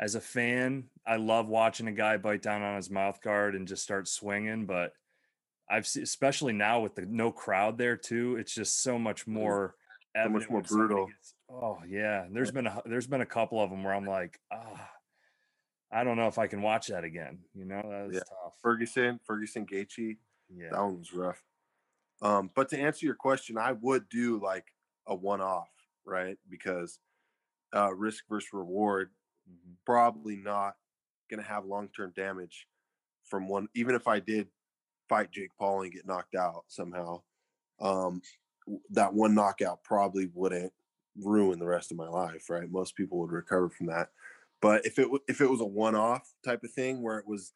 as 0.00 0.14
a 0.14 0.20
fan, 0.20 0.84
I 1.06 1.16
love 1.16 1.48
watching 1.48 1.88
a 1.88 1.92
guy 1.92 2.16
bite 2.18 2.42
down 2.42 2.62
on 2.62 2.76
his 2.76 2.90
mouth 2.90 3.20
guard 3.20 3.54
and 3.54 3.66
just 3.66 3.82
start 3.82 4.06
swinging. 4.06 4.66
But 4.66 4.92
I've 5.68 5.86
seen, 5.86 6.02
especially 6.02 6.52
now 6.52 6.80
with 6.80 6.94
the 6.94 7.02
no 7.06 7.32
crowd 7.32 7.78
there 7.78 7.96
too, 7.96 8.36
it's 8.36 8.54
just 8.54 8.82
so 8.82 8.98
much 8.98 9.22
Mm-hmm. 9.22 9.32
more, 9.34 9.74
So 10.16 10.28
much 10.28 10.48
more 10.50 10.62
brutal. 10.62 11.06
gets- 11.06 11.34
oh 11.48 11.78
yeah, 11.86 12.26
there's 12.30 12.50
been 12.52 12.66
a 12.66 12.82
there's 12.84 13.06
been 13.06 13.20
a 13.22 13.26
couple 13.26 13.60
of 13.60 13.70
them 13.70 13.82
where 13.84 13.94
I'm 13.94 14.06
like, 14.06 14.38
ah, 14.52 14.90
I 15.90 16.04
don't 16.04 16.16
know 16.16 16.26
if 16.28 16.38
I 16.38 16.46
can 16.46 16.62
watch 16.62 16.88
that 16.88 17.04
again. 17.04 17.38
You 17.54 17.64
know, 17.64 17.82
that's 17.84 18.14
Yeah. 18.14 18.20
tough. 18.44 18.54
Ferguson, 18.62 19.18
Ferguson 19.24 19.66
Gaethje, 19.66 20.18
Yeah, 20.50 20.70
that 20.70 20.80
one 20.80 20.98
was 20.98 21.12
rough. 21.12 21.42
Um, 22.22 22.50
but 22.54 22.68
to 22.70 22.78
answer 22.78 23.06
your 23.06 23.14
question, 23.16 23.58
I 23.58 23.72
would 23.72 24.08
do 24.08 24.40
like 24.40 24.72
a 25.06 25.14
one-off, 25.14 25.70
right? 26.04 26.38
Because 26.48 26.98
uh, 27.74 27.92
risk 27.92 28.24
versus 28.28 28.52
reward, 28.52 29.10
Mhm. 29.50 29.76
probably 29.84 30.36
not 30.36 30.76
going 31.28 31.42
to 31.42 31.48
have 31.48 31.64
long-term 31.64 32.12
damage 32.14 32.68
from 33.24 33.48
one. 33.48 33.68
Even 33.74 33.96
if 33.96 34.06
I 34.06 34.20
did 34.20 34.48
fight 35.14 35.30
Jake 35.30 35.50
Paul 35.58 35.82
and 35.82 35.92
get 35.92 36.06
knocked 36.06 36.34
out 36.34 36.64
somehow, 36.66 37.22
um, 37.80 38.20
that 38.90 39.14
one 39.14 39.34
knockout 39.34 39.84
probably 39.84 40.28
wouldn't 40.34 40.72
ruin 41.22 41.60
the 41.60 41.66
rest 41.66 41.92
of 41.92 41.96
my 41.96 42.08
life, 42.08 42.50
right? 42.50 42.70
Most 42.70 42.96
people 42.96 43.18
would 43.18 43.30
recover 43.30 43.70
from 43.70 43.86
that. 43.86 44.08
But 44.60 44.84
if 44.84 44.98
it 44.98 45.08
if 45.28 45.40
it 45.40 45.50
was 45.50 45.60
a 45.60 45.66
one-off 45.66 46.32
type 46.44 46.64
of 46.64 46.72
thing 46.72 47.02
where 47.02 47.18
it 47.18 47.28
was 47.28 47.52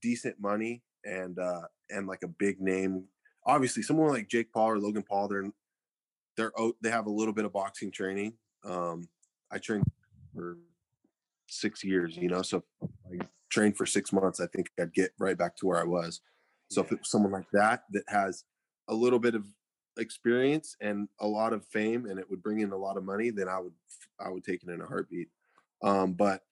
decent 0.00 0.40
money 0.40 0.82
and 1.04 1.38
uh 1.38 1.62
and 1.90 2.06
like 2.06 2.22
a 2.22 2.28
big 2.28 2.60
name, 2.60 3.04
obviously 3.44 3.82
someone 3.82 4.08
like 4.08 4.28
Jake 4.28 4.52
Paul 4.52 4.68
or 4.68 4.78
Logan 4.78 5.02
Paul, 5.02 5.28
they're 5.28 5.50
they're 6.36 6.52
they 6.82 6.90
have 6.90 7.06
a 7.06 7.10
little 7.10 7.34
bit 7.34 7.44
of 7.44 7.52
boxing 7.52 7.90
training. 7.90 8.34
Um, 8.64 9.08
I 9.50 9.58
trained 9.58 9.84
for 10.34 10.56
six 11.48 11.84
years, 11.84 12.16
you 12.16 12.28
know, 12.28 12.42
so 12.42 12.62
I 12.82 13.26
trained 13.50 13.76
for 13.76 13.84
six 13.84 14.12
months, 14.12 14.40
I 14.40 14.46
think 14.46 14.70
I'd 14.80 14.94
get 14.94 15.12
right 15.18 15.36
back 15.36 15.56
to 15.56 15.66
where 15.66 15.80
I 15.80 15.84
was. 15.84 16.20
So 16.72 16.82
if 16.82 16.92
it 16.92 16.98
was 17.00 17.10
someone 17.10 17.32
like 17.32 17.50
that 17.52 17.82
that 17.90 18.04
has 18.08 18.44
a 18.88 18.94
little 18.94 19.18
bit 19.18 19.34
of 19.34 19.46
experience 19.98 20.76
and 20.80 21.08
a 21.20 21.26
lot 21.26 21.52
of 21.52 21.66
fame 21.66 22.06
and 22.06 22.18
it 22.18 22.28
would 22.30 22.42
bring 22.42 22.60
in 22.60 22.72
a 22.72 22.76
lot 22.76 22.96
of 22.96 23.04
money, 23.04 23.30
then 23.30 23.48
I 23.48 23.58
would 23.58 23.74
I 24.20 24.30
would 24.30 24.44
take 24.44 24.62
it 24.62 24.70
in 24.70 24.80
a 24.80 24.86
heartbeat. 24.86 25.28
Um, 25.82 26.12
but 26.12 26.42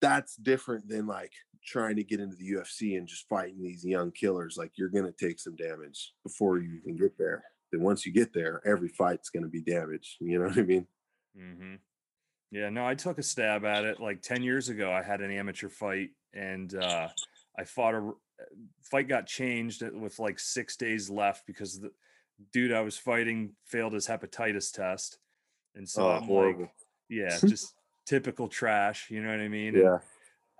that's 0.00 0.36
different 0.36 0.88
than 0.88 1.06
like 1.06 1.32
trying 1.64 1.96
to 1.96 2.04
get 2.04 2.20
into 2.20 2.36
the 2.36 2.52
UFC 2.52 2.96
and 2.96 3.06
just 3.06 3.28
fighting 3.28 3.62
these 3.62 3.84
young 3.84 4.10
killers. 4.10 4.56
Like 4.56 4.72
you're 4.76 4.88
gonna 4.88 5.12
take 5.12 5.38
some 5.38 5.56
damage 5.56 6.14
before 6.24 6.58
you 6.58 6.80
even 6.82 6.96
get 6.96 7.16
there. 7.18 7.44
Then 7.70 7.82
once 7.82 8.04
you 8.04 8.12
get 8.12 8.32
there, 8.32 8.60
every 8.66 8.88
fight's 8.88 9.30
gonna 9.30 9.48
be 9.48 9.62
damaged. 9.62 10.16
You 10.20 10.38
know 10.38 10.46
what 10.46 10.58
I 10.58 10.62
mean? 10.62 10.86
Mm-hmm. 11.38 11.74
Yeah, 12.50 12.68
no, 12.68 12.84
I 12.84 12.94
took 12.94 13.18
a 13.18 13.22
stab 13.22 13.64
at 13.64 13.84
it 13.84 14.00
like 14.00 14.22
10 14.22 14.42
years 14.42 14.68
ago. 14.68 14.90
I 14.90 15.02
had 15.02 15.20
an 15.20 15.30
amateur 15.30 15.68
fight 15.68 16.10
and 16.34 16.74
uh, 16.74 17.08
I 17.56 17.64
fought 17.64 17.94
a 17.94 18.12
fight 18.82 19.08
got 19.08 19.26
changed 19.26 19.82
uh, 19.82 19.90
with 19.92 20.18
like 20.18 20.38
six 20.38 20.76
days 20.76 21.10
left 21.10 21.46
because 21.46 21.80
the 21.80 21.90
dude 22.52 22.72
I 22.72 22.80
was 22.80 22.96
fighting 22.96 23.52
failed 23.64 23.92
his 23.92 24.06
hepatitis 24.06 24.72
test. 24.72 25.18
And 25.74 25.88
so 25.88 26.06
Oh, 26.08 26.10
I'm 26.12 26.22
horrible. 26.24 26.62
like, 26.62 26.70
yeah, 27.08 27.38
just 27.46 27.74
typical 28.06 28.48
trash. 28.48 29.10
You 29.10 29.22
know 29.22 29.30
what 29.30 29.40
I 29.40 29.48
mean? 29.48 29.74
And 29.74 29.84
Yeah. 29.84 29.98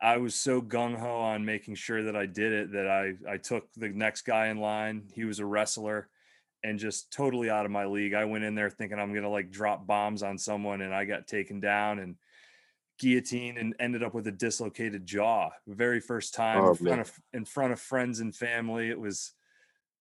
I 0.02 0.16
was 0.16 0.34
so 0.34 0.62
gung 0.62 0.96
ho 0.98 1.18
on 1.20 1.44
making 1.44 1.74
sure 1.74 2.02
that 2.04 2.16
I 2.16 2.24
did 2.24 2.52
it 2.52 2.72
that 2.72 2.86
I 2.88 3.14
I 3.30 3.36
took 3.36 3.70
the 3.74 3.90
next 3.90 4.22
guy 4.22 4.46
in 4.48 4.58
line. 4.58 5.08
He 5.14 5.24
was 5.24 5.40
a 5.40 5.44
wrestler 5.46 6.08
and 6.64 6.78
just 6.78 7.12
totally 7.12 7.50
out 7.50 7.66
of 7.66 7.70
my 7.70 7.84
league. 7.84 8.14
I 8.14 8.24
went 8.24 8.44
in 8.44 8.54
there 8.54 8.70
thinking 8.70 8.98
I'm 8.98 9.12
gonna 9.12 9.28
like 9.28 9.50
drop 9.50 9.86
bombs 9.86 10.22
on 10.22 10.38
someone, 10.38 10.80
and 10.80 10.94
I 10.94 11.04
got 11.04 11.26
taken 11.26 11.60
down 11.60 11.98
and 11.98 12.16
guillotined 13.00 13.58
and 13.58 13.74
ended 13.80 14.02
up 14.04 14.14
with 14.14 14.26
a 14.28 14.32
dislocated 14.32 15.04
jaw. 15.06 15.50
Very 15.66 15.98
first 16.00 16.34
time 16.34 16.62
Oh, 16.62 16.70
in 16.70 16.76
front 16.76 17.00
of 17.00 17.20
in 17.32 17.44
front 17.44 17.72
of 17.72 17.80
friends 17.80 18.20
and 18.20 18.34
family. 18.36 18.90
It 18.90 19.00
was 19.00 19.32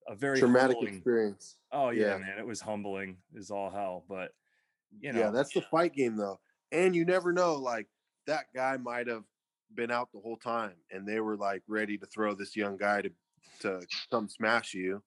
a 0.07 0.15
very 0.15 0.39
Traumatic 0.39 0.75
humbling. 0.75 0.95
experience. 0.95 1.57
Oh 1.71 1.89
yeah, 1.89 2.11
Yeah. 2.13 2.17
man, 2.17 2.37
it 2.37 2.45
was 2.45 2.61
humbling 2.61 3.17
as 3.37 3.49
all 3.49 3.69
hell. 3.71 4.05
But 4.07 4.33
you 4.99 5.13
know, 5.13 5.19
Yeah, 5.19 5.29
that's 5.31 5.53
the 5.53 5.61
fight 5.61 5.93
game 5.93 6.15
though. 6.17 6.39
And 6.71 6.95
you 6.95 7.05
never 7.05 7.31
know, 7.33 7.55
like 7.55 7.87
that 8.27 8.45
guy 8.53 8.77
might 8.77 9.07
have 9.07 9.23
been 9.73 9.91
out 9.91 10.11
the 10.11 10.19
whole 10.19 10.37
time 10.37 10.73
and 10.91 11.07
they 11.07 11.19
were 11.19 11.37
like 11.37 11.63
ready 11.67 11.97
to 11.97 12.05
throw 12.07 12.33
this 12.33 12.55
young 12.55 12.75
guy 12.77 13.01
to 13.01 13.11
to 13.61 13.85
come 14.11 14.27
smash 14.29 14.73
you. 14.73 15.01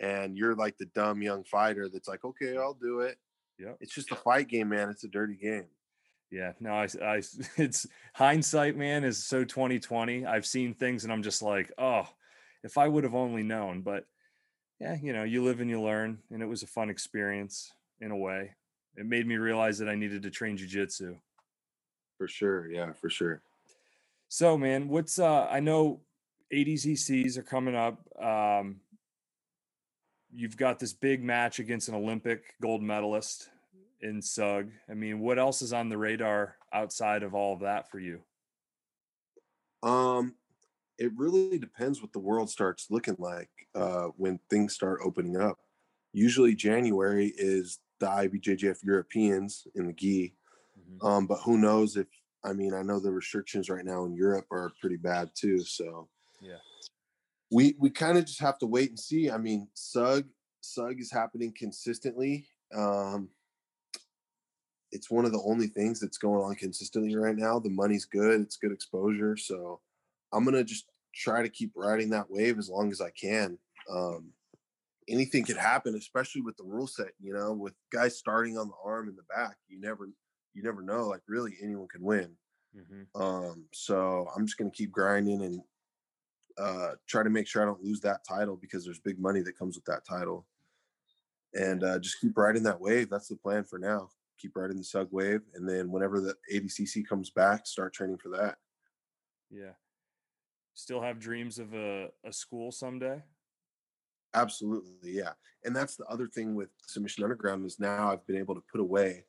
And 0.00 0.36
you're 0.36 0.54
like 0.54 0.76
the 0.78 0.86
dumb 0.86 1.22
young 1.22 1.44
fighter 1.44 1.88
that's 1.88 2.08
like, 2.08 2.24
okay, 2.24 2.56
I'll 2.56 2.74
do 2.74 3.00
it. 3.00 3.18
Yeah, 3.58 3.74
It's 3.80 3.94
just 3.94 4.10
a 4.10 4.16
fight 4.16 4.48
game, 4.48 4.68
man. 4.70 4.88
It's 4.90 5.04
a 5.04 5.08
dirty 5.08 5.36
game. 5.36 5.66
Yeah, 6.34 6.52
no, 6.58 6.72
I, 6.72 6.88
I, 7.00 7.22
it's 7.56 7.86
hindsight, 8.12 8.76
man, 8.76 9.04
is 9.04 9.24
so 9.24 9.44
2020. 9.44 10.26
I've 10.26 10.44
seen 10.44 10.74
things 10.74 11.04
and 11.04 11.12
I'm 11.12 11.22
just 11.22 11.42
like, 11.42 11.70
oh, 11.78 12.08
if 12.64 12.76
I 12.76 12.88
would 12.88 13.04
have 13.04 13.14
only 13.14 13.44
known. 13.44 13.82
But 13.82 14.06
yeah, 14.80 14.96
you 15.00 15.12
know, 15.12 15.22
you 15.22 15.44
live 15.44 15.60
and 15.60 15.70
you 15.70 15.80
learn, 15.80 16.18
and 16.32 16.42
it 16.42 16.46
was 16.46 16.64
a 16.64 16.66
fun 16.66 16.90
experience 16.90 17.72
in 18.00 18.10
a 18.10 18.16
way. 18.16 18.50
It 18.96 19.06
made 19.06 19.28
me 19.28 19.36
realize 19.36 19.78
that 19.78 19.88
I 19.88 19.94
needed 19.94 20.22
to 20.24 20.30
train 20.30 20.58
jujitsu. 20.58 21.16
For 22.18 22.26
sure. 22.26 22.68
Yeah, 22.68 22.92
for 22.92 23.08
sure. 23.08 23.40
So, 24.28 24.58
man, 24.58 24.88
what's 24.88 25.20
uh? 25.20 25.46
I 25.48 25.60
know 25.60 26.00
ADCCs 26.52 27.38
are 27.38 27.42
coming 27.42 27.76
up. 27.76 28.00
Um, 28.20 28.80
you've 30.32 30.56
got 30.56 30.80
this 30.80 30.92
big 30.92 31.22
match 31.22 31.60
against 31.60 31.88
an 31.88 31.94
Olympic 31.94 32.54
gold 32.60 32.82
medalist 32.82 33.48
in 34.04 34.20
Sug. 34.20 34.70
I 34.88 34.94
mean, 34.94 35.20
what 35.20 35.38
else 35.38 35.62
is 35.62 35.72
on 35.72 35.88
the 35.88 35.98
radar 35.98 36.56
outside 36.72 37.22
of 37.22 37.34
all 37.34 37.54
of 37.54 37.60
that 37.60 37.90
for 37.90 37.98
you? 37.98 38.20
Um, 39.82 40.34
it 40.98 41.10
really 41.16 41.58
depends 41.58 42.00
what 42.00 42.12
the 42.12 42.18
world 42.20 42.50
starts 42.50 42.90
looking 42.90 43.16
like 43.18 43.50
uh, 43.74 44.08
when 44.16 44.38
things 44.50 44.74
start 44.74 45.00
opening 45.04 45.36
up. 45.36 45.58
Usually, 46.12 46.54
January 46.54 47.32
is 47.36 47.80
the 47.98 48.06
IBJJF 48.06 48.84
Europeans 48.84 49.66
in 49.74 49.86
the 49.86 49.92
gi. 49.92 50.34
Mhm. 50.78 51.04
Um, 51.04 51.26
but 51.26 51.38
who 51.38 51.58
knows 51.58 51.96
if 51.96 52.06
I 52.44 52.52
mean 52.52 52.74
I 52.74 52.82
know 52.82 53.00
the 53.00 53.10
restrictions 53.10 53.70
right 53.70 53.84
now 53.84 54.04
in 54.04 54.14
Europe 54.14 54.46
are 54.50 54.72
pretty 54.80 54.96
bad 54.96 55.30
too. 55.34 55.60
So 55.64 56.08
Yeah. 56.40 56.58
we 57.50 57.74
we 57.78 57.90
kind 57.90 58.18
of 58.18 58.26
just 58.26 58.40
have 58.40 58.58
to 58.58 58.66
wait 58.66 58.90
and 58.90 58.98
see. 59.00 59.30
I 59.30 59.38
mean, 59.38 59.68
Sug 59.74 60.28
Sug 60.60 61.00
is 61.00 61.10
happening 61.10 61.52
consistently. 61.56 62.46
Um, 62.72 63.30
it's 64.94 65.10
one 65.10 65.24
of 65.24 65.32
the 65.32 65.42
only 65.44 65.66
things 65.66 65.98
that's 65.98 66.18
going 66.18 66.42
on 66.42 66.54
consistently 66.54 67.14
right 67.16 67.36
now. 67.36 67.58
The 67.58 67.68
money's 67.68 68.04
good, 68.04 68.40
it's 68.40 68.56
good 68.56 68.72
exposure. 68.72 69.36
So 69.36 69.80
I'm 70.32 70.44
gonna 70.44 70.64
just 70.64 70.86
try 71.12 71.42
to 71.42 71.48
keep 71.48 71.72
riding 71.74 72.10
that 72.10 72.30
wave 72.30 72.58
as 72.58 72.70
long 72.70 72.90
as 72.92 73.00
I 73.00 73.10
can. 73.10 73.58
Um, 73.90 74.32
anything 75.08 75.44
could 75.44 75.56
happen, 75.56 75.96
especially 75.96 76.42
with 76.42 76.56
the 76.56 76.64
rule 76.64 76.86
set. 76.86 77.10
You 77.20 77.34
know, 77.34 77.52
with 77.52 77.74
guys 77.92 78.16
starting 78.16 78.56
on 78.56 78.68
the 78.68 78.74
arm 78.84 79.08
and 79.08 79.18
the 79.18 79.24
back, 79.34 79.56
you 79.68 79.80
never 79.80 80.08
you 80.54 80.62
never 80.62 80.80
know. 80.80 81.08
Like 81.08 81.22
really, 81.26 81.56
anyone 81.60 81.88
could 81.88 82.02
win. 82.02 82.36
Mhm. 82.76 83.06
Um, 83.20 83.64
so 83.72 84.28
I'm 84.34 84.46
just 84.46 84.56
gonna 84.58 84.70
keep 84.70 84.92
grinding 84.92 85.42
and 85.42 85.60
uh, 86.56 86.92
try 87.08 87.24
to 87.24 87.30
make 87.30 87.48
sure 87.48 87.62
I 87.62 87.66
don't 87.66 87.82
lose 87.82 88.00
that 88.00 88.24
title 88.24 88.56
because 88.56 88.84
there's 88.84 89.00
big 89.00 89.18
money 89.18 89.40
that 89.40 89.58
comes 89.58 89.74
with 89.74 89.84
that 89.86 90.04
title. 90.04 90.46
And 91.52 91.82
uh, 91.82 91.98
just 91.98 92.20
keep 92.20 92.36
riding 92.36 92.62
that 92.64 92.80
wave. 92.80 93.10
That's 93.10 93.26
the 93.26 93.36
plan 93.36 93.64
for 93.64 93.78
now. 93.78 94.10
Keep 94.38 94.56
riding 94.56 94.76
the 94.76 94.84
Sug 94.84 95.08
wave, 95.10 95.40
and 95.54 95.68
then 95.68 95.90
whenever 95.90 96.20
the 96.20 96.34
ADCC 96.52 97.06
comes 97.06 97.30
back, 97.30 97.66
start 97.66 97.92
training 97.92 98.18
for 98.18 98.30
that. 98.30 98.56
Yeah. 99.50 99.72
Still 100.74 101.00
have 101.00 101.20
dreams 101.20 101.58
of 101.58 101.72
a, 101.74 102.08
a 102.24 102.32
school 102.32 102.72
someday? 102.72 103.22
Absolutely, 104.34 105.12
yeah. 105.12 105.32
And 105.64 105.74
that's 105.74 105.96
the 105.96 106.04
other 106.06 106.26
thing 106.26 106.54
with 106.54 106.68
Submission 106.86 107.22
Underground 107.22 107.64
is 107.64 107.78
now 107.78 108.10
I've 108.10 108.26
been 108.26 108.36
able 108.36 108.54
to 108.56 108.62
put 108.70 108.80
away 108.80 109.24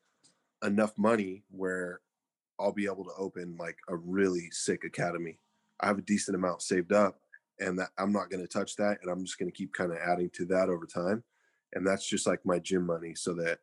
enough 0.64 0.98
money 0.98 1.44
where 1.52 2.02
I'll 2.60 2.74
be 2.74 2.86
able 2.86 3.04
to 3.06 3.12
open 3.18 3.56
like 3.60 3.78
a 3.90 3.96
really 3.96 4.50
sick 4.52 4.84
academy. 4.84 5.40
I 5.80 5.88
have 5.88 6.00
a 6.00 6.04
decent 6.04 6.36
amount 6.36 6.62
saved 6.62 6.92
up 6.92 7.20
and 7.60 7.78
that 7.80 7.90
I'm 7.98 8.12
not 8.12 8.30
going 8.30 8.42
to 8.42 8.48
touch 8.48 8.76
that 8.78 8.98
and 9.02 9.12
I'm 9.12 9.24
just 9.24 9.38
going 9.38 9.52
to 9.52 9.56
keep 9.58 9.74
kind 9.74 9.92
of 9.92 9.98
adding 9.98 10.30
to 10.32 10.46
that 10.46 10.70
over 10.70 10.86
time. 10.86 11.24
And 11.74 11.86
that's 11.86 12.08
just 12.08 12.26
like 12.26 12.46
my 12.46 12.60
gym 12.60 12.86
money 12.86 13.14
so 13.16 13.34
that 13.36 13.60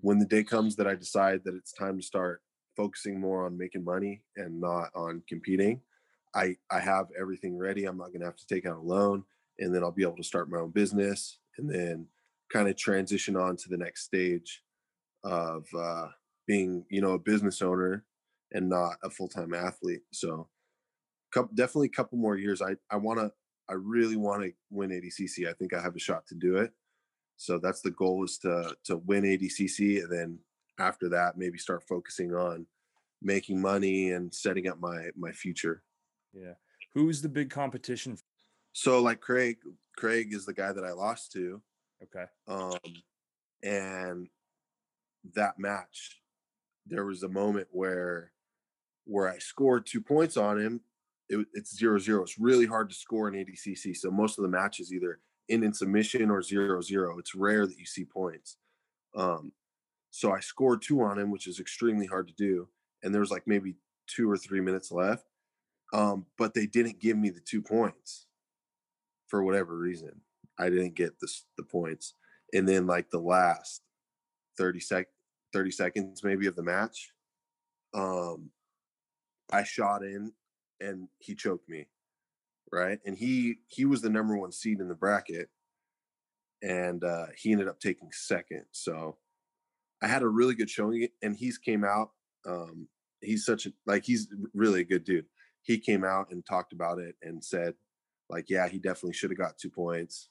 when 0.00 0.18
the 0.18 0.26
day 0.26 0.42
comes 0.42 0.76
that 0.76 0.86
I 0.86 0.94
decide 0.94 1.42
that 1.44 1.54
it's 1.54 1.72
time 1.72 1.98
to 1.98 2.04
start 2.04 2.42
focusing 2.76 3.20
more 3.20 3.44
on 3.46 3.58
making 3.58 3.84
money 3.84 4.22
and 4.36 4.60
not 4.60 4.90
on 4.94 5.22
competing, 5.28 5.80
I 6.34 6.56
I 6.70 6.80
have 6.80 7.06
everything 7.18 7.56
ready. 7.56 7.84
I'm 7.84 7.98
not 7.98 8.08
going 8.08 8.20
to 8.20 8.26
have 8.26 8.36
to 8.36 8.46
take 8.46 8.66
out 8.66 8.78
a 8.78 8.80
loan 8.80 9.24
and 9.58 9.74
then 9.74 9.82
I'll 9.82 9.92
be 9.92 10.02
able 10.02 10.16
to 10.16 10.24
start 10.24 10.50
my 10.50 10.58
own 10.58 10.70
business 10.70 11.38
and 11.58 11.68
then 11.68 12.06
kind 12.52 12.68
of 12.68 12.76
transition 12.76 13.36
on 13.36 13.56
to 13.56 13.68
the 13.68 13.76
next 13.76 14.04
stage 14.04 14.62
of 15.24 15.66
uh, 15.76 16.08
being, 16.46 16.84
you 16.90 17.00
know, 17.00 17.12
a 17.12 17.18
business 17.18 17.62
owner 17.62 18.04
and 18.52 18.68
not 18.68 18.96
a 19.02 19.10
full-time 19.10 19.54
athlete. 19.54 20.02
So 20.12 20.48
couple, 21.32 21.54
definitely 21.54 21.86
a 21.88 21.96
couple 21.96 22.18
more 22.18 22.36
years. 22.36 22.60
I, 22.60 22.76
I 22.90 22.96
want 22.96 23.20
to, 23.20 23.30
I 23.68 23.74
really 23.74 24.16
want 24.16 24.42
to 24.42 24.52
win 24.70 24.90
ADCC. 24.90 25.48
I 25.48 25.54
think 25.54 25.72
I 25.72 25.80
have 25.80 25.96
a 25.96 26.00
shot 26.00 26.26
to 26.28 26.34
do 26.34 26.56
it. 26.56 26.72
So 27.42 27.58
that's 27.58 27.80
the 27.80 27.90
goal 27.90 28.22
is 28.24 28.38
to, 28.38 28.76
to 28.84 28.98
win 28.98 29.24
ADCC. 29.24 30.04
And 30.04 30.12
then 30.12 30.38
after 30.78 31.08
that, 31.08 31.36
maybe 31.36 31.58
start 31.58 31.82
focusing 31.88 32.32
on 32.34 32.66
making 33.20 33.60
money 33.60 34.12
and 34.12 34.32
setting 34.32 34.68
up 34.68 34.78
my, 34.78 35.08
my 35.16 35.32
future. 35.32 35.82
Yeah. 36.32 36.54
Who's 36.94 37.20
the 37.20 37.28
big 37.28 37.50
competition? 37.50 38.16
So 38.74 39.02
like 39.02 39.20
Craig, 39.20 39.56
Craig 39.96 40.32
is 40.32 40.46
the 40.46 40.54
guy 40.54 40.72
that 40.72 40.84
I 40.84 40.92
lost 40.92 41.32
to. 41.32 41.60
Okay. 42.04 42.26
Um, 42.46 42.78
and 43.64 44.28
that 45.34 45.58
match, 45.58 46.20
there 46.86 47.04
was 47.04 47.24
a 47.24 47.28
moment 47.28 47.66
where 47.72 48.30
where 49.04 49.28
I 49.28 49.38
scored 49.38 49.84
two 49.84 50.00
points 50.00 50.36
on 50.36 50.60
him. 50.60 50.80
It, 51.28 51.44
it's 51.54 51.76
zero 51.76 51.98
zero. 51.98 52.22
It's 52.22 52.38
really 52.38 52.66
hard 52.66 52.88
to 52.90 52.94
score 52.94 53.28
in 53.28 53.34
ADCC. 53.34 53.96
So 53.96 54.12
most 54.12 54.38
of 54.38 54.42
the 54.42 54.48
matches 54.48 54.92
either 54.92 55.18
end 55.52 55.64
in 55.64 55.72
submission 55.72 56.30
or 56.30 56.42
zero 56.42 56.80
zero. 56.80 57.18
It's 57.18 57.34
rare 57.34 57.66
that 57.66 57.78
you 57.78 57.86
see 57.86 58.04
points. 58.04 58.56
Um, 59.14 59.52
so 60.10 60.32
I 60.32 60.40
scored 60.40 60.82
two 60.82 61.00
on 61.02 61.18
him, 61.18 61.30
which 61.30 61.46
is 61.46 61.60
extremely 61.60 62.06
hard 62.06 62.28
to 62.28 62.34
do. 62.34 62.68
And 63.02 63.12
there 63.12 63.20
was 63.20 63.30
like 63.30 63.46
maybe 63.46 63.76
two 64.06 64.30
or 64.30 64.36
three 64.36 64.60
minutes 64.60 64.92
left. 64.92 65.24
Um, 65.92 66.26
but 66.38 66.54
they 66.54 66.66
didn't 66.66 67.00
give 67.00 67.18
me 67.18 67.30
the 67.30 67.40
two 67.40 67.60
points 67.62 68.26
for 69.28 69.42
whatever 69.42 69.76
reason. 69.76 70.20
I 70.58 70.70
didn't 70.70 70.94
get 70.94 71.18
the 71.18 71.28
the 71.56 71.64
points. 71.64 72.14
And 72.54 72.68
then 72.68 72.86
like 72.86 73.10
the 73.10 73.18
last 73.18 73.82
30 74.58 74.80
sec 74.80 75.06
30 75.52 75.70
seconds 75.70 76.24
maybe 76.24 76.46
of 76.46 76.56
the 76.56 76.62
match, 76.62 77.12
um, 77.94 78.50
I 79.50 79.64
shot 79.64 80.02
in 80.02 80.32
and 80.80 81.08
he 81.18 81.34
choked 81.34 81.68
me. 81.68 81.86
Right. 82.72 82.98
And 83.04 83.16
he 83.16 83.56
he 83.68 83.84
was 83.84 84.00
the 84.00 84.10
number 84.10 84.36
one 84.36 84.52
seed 84.52 84.80
in 84.80 84.88
the 84.88 84.94
bracket. 84.94 85.48
And 86.62 87.04
uh 87.04 87.26
he 87.36 87.52
ended 87.52 87.68
up 87.68 87.80
taking 87.80 88.10
second. 88.12 88.64
So 88.72 89.18
I 90.02 90.08
had 90.08 90.22
a 90.22 90.28
really 90.28 90.54
good 90.54 90.70
showing 90.70 91.08
and 91.22 91.36
he's 91.36 91.58
came 91.58 91.84
out. 91.84 92.10
Um, 92.46 92.88
he's 93.20 93.44
such 93.44 93.66
a 93.66 93.72
like 93.86 94.04
he's 94.04 94.28
really 94.52 94.80
a 94.80 94.84
good 94.84 95.04
dude. 95.04 95.26
He 95.62 95.78
came 95.78 96.04
out 96.04 96.26
and 96.30 96.44
talked 96.44 96.72
about 96.72 96.98
it 96.98 97.14
and 97.22 97.42
said, 97.42 97.74
like, 98.28 98.50
yeah, 98.50 98.68
he 98.68 98.78
definitely 98.78 99.12
should 99.12 99.30
have 99.30 99.38
got 99.38 99.58
two 99.58 99.70
points. 99.70 100.28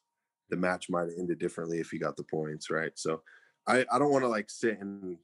The 0.49 0.58
match 0.58 0.89
might 0.89 1.04
have 1.04 1.17
ended 1.17 1.39
differently 1.39 1.80
if 1.80 1.89
he 1.89 1.97
got 1.97 2.17
the 2.17 2.25
points, 2.25 2.69
right? 2.69 2.91
So 2.95 3.21
I, 3.65 3.86
I 3.89 3.97
don't 3.97 4.12
want 4.12 4.25
to 4.25 4.30
like 4.30 4.49
sit 4.49 4.80
and 4.80 5.17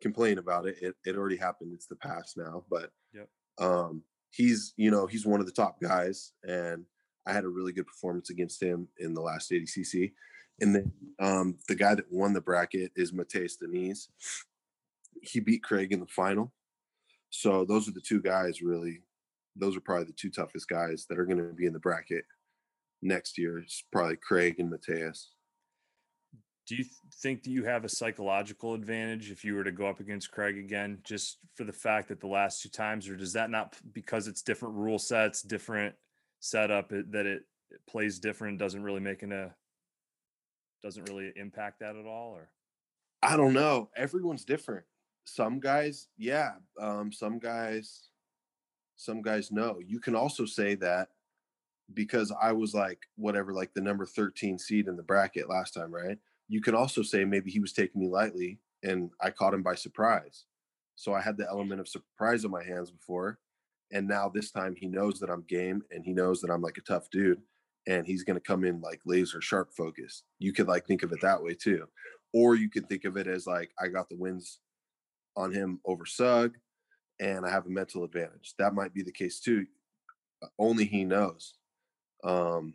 complain 0.00 0.38
about 0.38 0.66
it. 0.66 0.76
It 0.80 0.94
it 1.04 1.16
already 1.16 1.36
happened. 1.36 1.72
It's 1.74 1.88
the 1.88 1.96
past 1.96 2.36
now. 2.36 2.64
But 2.70 2.90
yep. 3.12 3.28
um 3.58 4.02
he's 4.30 4.74
you 4.76 4.90
know, 4.90 5.06
he's 5.06 5.26
one 5.26 5.40
of 5.40 5.46
the 5.46 5.52
top 5.52 5.80
guys 5.80 6.32
and 6.46 6.84
I 7.26 7.32
had 7.32 7.44
a 7.44 7.48
really 7.48 7.72
good 7.72 7.86
performance 7.86 8.30
against 8.30 8.62
him 8.62 8.88
in 8.98 9.12
the 9.12 9.20
last 9.20 9.50
ADCC. 9.50 10.12
And 10.60 10.74
then 10.74 10.92
um, 11.20 11.58
the 11.68 11.74
guy 11.74 11.94
that 11.94 12.10
won 12.10 12.32
the 12.32 12.40
bracket 12.40 12.90
is 12.96 13.12
Matheus 13.12 13.56
Diniz. 13.62 14.08
He 15.22 15.40
beat 15.40 15.62
Craig 15.62 15.92
in 15.92 16.00
the 16.00 16.06
final. 16.06 16.52
So 17.30 17.64
those 17.64 17.86
are 17.86 17.92
the 17.92 18.00
two 18.00 18.22
guys 18.22 18.62
really 18.62 19.02
those 19.58 19.76
are 19.76 19.80
probably 19.80 20.04
the 20.04 20.12
two 20.12 20.30
toughest 20.30 20.68
guys 20.68 21.06
that 21.08 21.18
are 21.18 21.26
going 21.26 21.38
to 21.38 21.52
be 21.52 21.66
in 21.66 21.72
the 21.72 21.80
bracket 21.80 22.24
next 23.02 23.38
year. 23.38 23.58
It's 23.58 23.84
probably 23.92 24.16
Craig 24.16 24.56
and 24.58 24.72
Matheus. 24.72 25.26
Do 26.68 26.76
you 26.76 26.84
think 27.22 27.44
that 27.44 27.50
you 27.50 27.64
have 27.64 27.86
a 27.86 27.88
psychological 27.88 28.74
advantage 28.74 29.30
if 29.30 29.42
you 29.42 29.54
were 29.54 29.64
to 29.64 29.72
go 29.72 29.86
up 29.86 30.00
against 30.00 30.30
Craig 30.30 30.58
again, 30.58 30.98
just 31.02 31.38
for 31.54 31.64
the 31.64 31.72
fact 31.72 32.08
that 32.08 32.20
the 32.20 32.26
last 32.26 32.60
two 32.60 32.68
times, 32.68 33.08
or 33.08 33.16
does 33.16 33.32
that 33.32 33.48
not 33.48 33.74
because 33.94 34.28
it's 34.28 34.42
different 34.42 34.74
rule 34.74 34.98
sets, 34.98 35.40
different 35.40 35.94
setup, 36.40 36.90
that 36.90 37.24
it, 37.24 37.44
it 37.70 37.80
plays 37.88 38.18
different, 38.18 38.58
doesn't 38.58 38.82
really 38.82 39.00
make 39.00 39.22
an 39.22 39.32
a 39.32 39.54
doesn't 40.82 41.08
really 41.08 41.32
impact 41.36 41.80
that 41.80 41.96
at 41.96 42.04
all, 42.04 42.32
or 42.32 42.50
I 43.22 43.38
don't 43.38 43.54
know. 43.54 43.88
Everyone's 43.96 44.44
different. 44.44 44.84
Some 45.24 45.60
guys, 45.60 46.08
yeah. 46.18 46.52
Um, 46.78 47.10
some 47.12 47.38
guys 47.38 48.08
some 48.96 49.22
guys 49.22 49.50
know. 49.50 49.78
You 49.86 50.00
can 50.00 50.14
also 50.14 50.44
say 50.44 50.74
that 50.74 51.08
because 51.94 52.30
I 52.42 52.52
was 52.52 52.74
like 52.74 52.98
whatever, 53.16 53.54
like 53.54 53.72
the 53.72 53.80
number 53.80 54.04
13 54.04 54.58
seed 54.58 54.86
in 54.86 54.96
the 54.96 55.02
bracket 55.02 55.48
last 55.48 55.72
time, 55.72 55.94
right? 55.94 56.18
You 56.48 56.60
can 56.60 56.74
also 56.74 57.02
say 57.02 57.24
maybe 57.24 57.50
he 57.50 57.60
was 57.60 57.72
taking 57.72 58.00
me 58.00 58.08
lightly 58.08 58.58
and 58.82 59.10
I 59.20 59.30
caught 59.30 59.54
him 59.54 59.62
by 59.62 59.74
surprise. 59.74 60.44
So 60.96 61.14
I 61.14 61.20
had 61.20 61.36
the 61.36 61.48
element 61.48 61.80
of 61.80 61.88
surprise 61.88 62.44
on 62.44 62.50
my 62.50 62.64
hands 62.64 62.90
before. 62.90 63.38
And 63.92 64.08
now 64.08 64.28
this 64.28 64.50
time 64.50 64.74
he 64.76 64.86
knows 64.86 65.20
that 65.20 65.30
I'm 65.30 65.42
game 65.42 65.82
and 65.90 66.04
he 66.04 66.12
knows 66.12 66.40
that 66.40 66.50
I'm 66.50 66.62
like 66.62 66.78
a 66.78 66.82
tough 66.82 67.10
dude 67.10 67.40
and 67.86 68.06
he's 68.06 68.24
going 68.24 68.36
to 68.36 68.40
come 68.40 68.64
in 68.64 68.80
like 68.80 69.00
laser 69.06 69.40
sharp 69.40 69.70
focus. 69.76 70.24
You 70.38 70.52
could 70.52 70.68
like 70.68 70.86
think 70.86 71.02
of 71.02 71.12
it 71.12 71.20
that 71.22 71.42
way 71.42 71.54
too. 71.54 71.86
Or 72.34 72.54
you 72.54 72.68
could 72.68 72.88
think 72.88 73.04
of 73.04 73.16
it 73.16 73.26
as 73.26 73.46
like 73.46 73.70
I 73.80 73.88
got 73.88 74.08
the 74.08 74.16
wins 74.16 74.58
on 75.36 75.52
him 75.52 75.80
over 75.84 76.04
Sug 76.04 76.56
and 77.20 77.44
I 77.46 77.50
have 77.50 77.66
a 77.66 77.70
mental 77.70 78.04
advantage. 78.04 78.54
That 78.58 78.74
might 78.74 78.94
be 78.94 79.02
the 79.02 79.12
case 79.12 79.40
too. 79.40 79.66
Uh, 80.42 80.48
only 80.58 80.84
he 80.84 81.04
knows. 81.04 81.54
Um, 82.24 82.74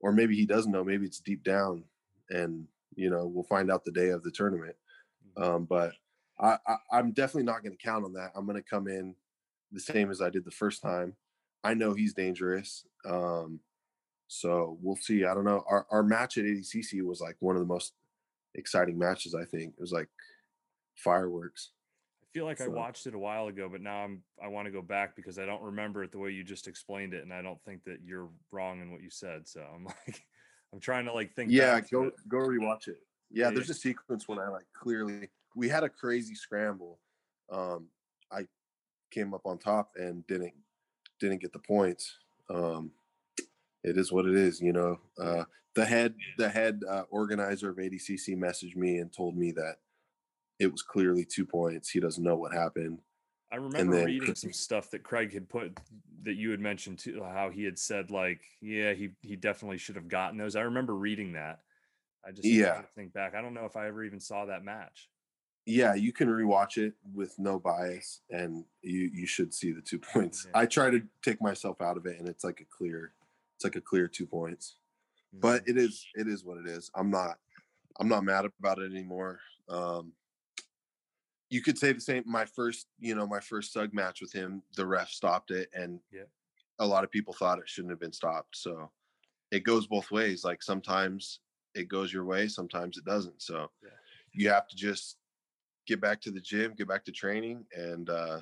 or 0.00 0.12
maybe 0.12 0.36
he 0.36 0.46
doesn't 0.46 0.72
know. 0.72 0.84
Maybe 0.84 1.06
it's 1.06 1.20
deep 1.20 1.42
down, 1.42 1.84
and 2.30 2.66
you 2.96 3.10
know 3.10 3.26
we'll 3.26 3.44
find 3.44 3.70
out 3.70 3.84
the 3.84 3.92
day 3.92 4.08
of 4.08 4.22
the 4.22 4.30
tournament. 4.30 4.76
Mm-hmm. 5.38 5.42
Um, 5.42 5.64
but 5.64 5.92
I, 6.38 6.58
I, 6.66 6.98
am 6.98 7.12
definitely 7.12 7.44
not 7.44 7.62
going 7.62 7.76
to 7.76 7.82
count 7.82 8.04
on 8.04 8.12
that. 8.14 8.32
I'm 8.34 8.46
going 8.46 8.62
to 8.62 8.68
come 8.68 8.88
in 8.88 9.14
the 9.72 9.80
same 9.80 10.10
as 10.10 10.20
I 10.20 10.28
did 10.30 10.44
the 10.44 10.50
first 10.50 10.82
time. 10.82 11.14
I 11.64 11.74
know 11.74 11.94
he's 11.94 12.12
dangerous. 12.12 12.84
Um, 13.08 13.60
so 14.28 14.76
we'll 14.82 14.96
see. 14.96 15.24
I 15.24 15.34
don't 15.34 15.44
know. 15.44 15.64
Our 15.68 15.86
our 15.90 16.02
match 16.02 16.38
at 16.38 16.44
ADCC 16.44 17.02
was 17.02 17.20
like 17.20 17.36
one 17.40 17.56
of 17.56 17.60
the 17.60 17.66
most 17.66 17.92
exciting 18.54 18.98
matches. 18.98 19.34
I 19.34 19.44
think 19.44 19.74
it 19.74 19.80
was 19.80 19.92
like 19.92 20.08
fireworks 20.96 21.70
i 22.36 22.38
feel 22.38 22.44
like 22.44 22.58
so. 22.58 22.64
I 22.64 22.68
watched 22.68 23.06
it 23.06 23.14
a 23.14 23.18
while 23.18 23.48
ago, 23.48 23.68
but 23.70 23.80
now 23.80 24.04
I'm 24.04 24.22
I 24.42 24.48
want 24.48 24.66
to 24.66 24.72
go 24.72 24.82
back 24.82 25.16
because 25.16 25.38
I 25.38 25.46
don't 25.46 25.62
remember 25.62 26.04
it 26.04 26.12
the 26.12 26.18
way 26.18 26.30
you 26.30 26.44
just 26.44 26.68
explained 26.68 27.14
it, 27.14 27.22
and 27.22 27.32
I 27.32 27.40
don't 27.40 27.62
think 27.64 27.84
that 27.84 28.00
you're 28.04 28.28
wrong 28.52 28.82
in 28.82 28.92
what 28.92 29.02
you 29.02 29.10
said. 29.10 29.48
So 29.48 29.62
I'm 29.74 29.84
like, 30.06 30.22
I'm 30.76 30.80
trying 30.80 31.06
to 31.06 31.12
like 31.14 31.34
think. 31.34 31.50
Yeah, 31.50 31.80
go 31.90 32.10
go 32.28 32.36
rewatch 32.36 32.88
it. 32.88 32.98
Yeah, 33.30 33.46
yeah, 33.46 33.50
there's 33.50 33.70
a 33.70 33.74
sequence 33.74 34.28
when 34.28 34.38
I 34.38 34.48
like 34.48 34.66
clearly 34.78 35.30
we 35.54 35.70
had 35.70 35.84
a 35.84 35.88
crazy 35.88 36.34
scramble. 36.34 36.98
Um, 37.50 37.86
I 38.30 38.42
came 39.10 39.32
up 39.32 39.46
on 39.46 39.56
top 39.56 39.92
and 39.96 40.26
didn't 40.26 40.52
didn't 41.18 41.40
get 41.40 41.54
the 41.54 41.60
points. 41.60 42.18
Um, 42.50 42.90
it 43.84 43.96
is 43.96 44.12
what 44.12 44.26
it 44.26 44.34
is, 44.34 44.60
you 44.60 44.74
know. 44.74 45.00
Uh, 45.18 45.44
the 45.74 45.86
head 45.86 46.14
the 46.36 46.50
head 46.50 46.82
uh, 46.86 47.04
organizer 47.08 47.70
of 47.70 47.78
ADCC 47.78 48.36
messaged 48.36 48.76
me 48.76 48.98
and 48.98 49.10
told 49.10 49.34
me 49.34 49.52
that 49.52 49.76
it 50.58 50.70
was 50.70 50.82
clearly 50.82 51.24
two 51.24 51.46
points. 51.46 51.88
He 51.88 52.00
doesn't 52.00 52.22
know 52.22 52.36
what 52.36 52.52
happened. 52.52 52.98
I 53.52 53.56
remember 53.56 53.96
then, 53.96 54.06
reading 54.06 54.34
some 54.34 54.52
stuff 54.52 54.90
that 54.90 55.04
Craig 55.04 55.32
had 55.32 55.48
put 55.48 55.78
that 56.24 56.34
you 56.34 56.50
had 56.50 56.60
mentioned 56.60 56.98
too, 56.98 57.22
how 57.22 57.50
he 57.50 57.62
had 57.64 57.78
said 57.78 58.10
like, 58.10 58.40
yeah, 58.60 58.92
he 58.92 59.10
he 59.22 59.36
definitely 59.36 59.78
should 59.78 59.96
have 59.96 60.08
gotten 60.08 60.36
those. 60.38 60.56
I 60.56 60.62
remember 60.62 60.94
reading 60.94 61.32
that. 61.34 61.60
I 62.26 62.32
just 62.32 62.44
yeah 62.44 62.82
think 62.94 63.12
back. 63.12 63.34
I 63.34 63.42
don't 63.42 63.54
know 63.54 63.64
if 63.64 63.76
I 63.76 63.86
ever 63.86 64.04
even 64.04 64.20
saw 64.20 64.46
that 64.46 64.64
match. 64.64 65.08
Yeah, 65.64 65.94
you 65.94 66.12
can 66.12 66.28
rewatch 66.28 66.78
it 66.78 66.94
with 67.14 67.38
no 67.38 67.58
bias, 67.58 68.20
and 68.30 68.64
you 68.82 69.10
you 69.12 69.26
should 69.26 69.54
see 69.54 69.72
the 69.72 69.80
two 69.80 69.98
points. 70.12 70.46
Yeah. 70.46 70.60
I 70.60 70.66
try 70.66 70.90
to 70.90 71.02
take 71.22 71.40
myself 71.40 71.80
out 71.80 71.96
of 71.96 72.06
it, 72.06 72.18
and 72.18 72.28
it's 72.28 72.44
like 72.44 72.60
a 72.60 72.76
clear, 72.76 73.12
it's 73.54 73.64
like 73.64 73.76
a 73.76 73.80
clear 73.80 74.08
two 74.08 74.26
points. 74.26 74.76
Mm-hmm. 75.34 75.40
But 75.40 75.62
it 75.68 75.76
is 75.76 76.04
it 76.14 76.26
is 76.26 76.44
what 76.44 76.58
it 76.58 76.66
is. 76.66 76.90
I'm 76.96 77.10
not 77.10 77.38
I'm 78.00 78.08
not 78.08 78.24
mad 78.24 78.44
about 78.60 78.78
it 78.78 78.90
anymore. 78.90 79.38
Um, 79.68 80.12
you 81.50 81.62
could 81.62 81.78
say 81.78 81.92
the 81.92 82.00
same. 82.00 82.24
My 82.26 82.44
first, 82.44 82.88
you 82.98 83.14
know, 83.14 83.26
my 83.26 83.40
first 83.40 83.72
sug 83.72 83.94
match 83.94 84.20
with 84.20 84.32
him, 84.32 84.62
the 84.76 84.86
ref 84.86 85.10
stopped 85.10 85.50
it, 85.50 85.68
and 85.72 86.00
Yeah. 86.10 86.24
a 86.78 86.86
lot 86.86 87.04
of 87.04 87.10
people 87.10 87.34
thought 87.34 87.58
it 87.58 87.68
shouldn't 87.68 87.92
have 87.92 88.00
been 88.00 88.12
stopped. 88.12 88.56
So 88.56 88.90
it 89.50 89.64
goes 89.64 89.86
both 89.86 90.10
ways. 90.10 90.44
Like 90.44 90.62
sometimes 90.62 91.40
it 91.74 91.88
goes 91.88 92.12
your 92.12 92.24
way, 92.24 92.48
sometimes 92.48 92.96
it 92.98 93.04
doesn't. 93.04 93.42
So 93.42 93.70
Yeah. 93.82 93.90
you 94.32 94.48
have 94.50 94.68
to 94.68 94.76
just 94.76 95.18
get 95.86 96.00
back 96.00 96.20
to 96.22 96.30
the 96.30 96.40
gym, 96.40 96.74
get 96.74 96.88
back 96.88 97.04
to 97.04 97.12
training, 97.12 97.66
and 97.72 98.10
uh, 98.10 98.40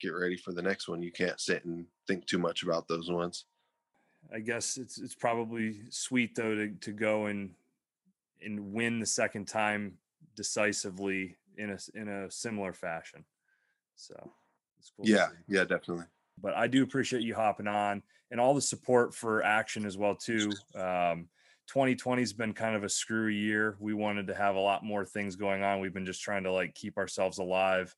get 0.00 0.10
ready 0.10 0.36
for 0.36 0.52
the 0.52 0.62
next 0.62 0.88
one. 0.88 1.02
You 1.02 1.12
can't 1.12 1.40
sit 1.40 1.64
and 1.64 1.86
think 2.06 2.26
too 2.26 2.38
much 2.38 2.62
about 2.62 2.88
those 2.88 3.10
ones. 3.10 3.46
I 4.32 4.38
guess 4.38 4.76
it's 4.76 4.98
it's 4.98 5.14
probably 5.14 5.90
sweet 5.90 6.34
though 6.34 6.54
to 6.54 6.70
to 6.74 6.92
go 6.92 7.26
and 7.26 7.54
and 8.40 8.72
win 8.72 9.00
the 9.00 9.06
second 9.06 9.46
time 9.48 9.98
decisively 10.34 11.36
in 11.56 11.70
a 11.70 11.78
in 11.94 12.08
a 12.08 12.30
similar 12.30 12.72
fashion. 12.72 13.24
So 13.94 14.14
it's 14.78 14.92
cool. 14.96 15.06
Yeah, 15.06 15.28
yeah, 15.48 15.64
definitely. 15.64 16.04
but 16.40 16.54
I 16.54 16.66
do 16.66 16.82
appreciate 16.82 17.22
you 17.22 17.34
hopping 17.34 17.66
on 17.66 18.02
and 18.30 18.40
all 18.40 18.54
the 18.54 18.60
support 18.60 19.14
for 19.14 19.42
Aktion 19.42 19.84
as 19.84 19.96
well 19.96 20.14
too. 20.14 20.50
Um, 20.74 21.28
2020 21.68 22.20
has 22.22 22.32
been 22.32 22.52
kind 22.52 22.74
of 22.74 22.84
a 22.84 22.88
screwy 22.88 23.34
year. 23.34 23.76
We 23.78 23.94
wanted 23.94 24.26
to 24.26 24.34
have 24.34 24.56
a 24.56 24.60
lot 24.60 24.84
more 24.84 25.04
things 25.04 25.36
going 25.36 25.62
on. 25.62 25.80
We've 25.80 25.94
been 25.94 26.06
just 26.06 26.22
trying 26.22 26.42
to 26.44 26.52
like 26.52 26.74
keep 26.74 26.98
ourselves 26.98 27.38
alive 27.38 27.94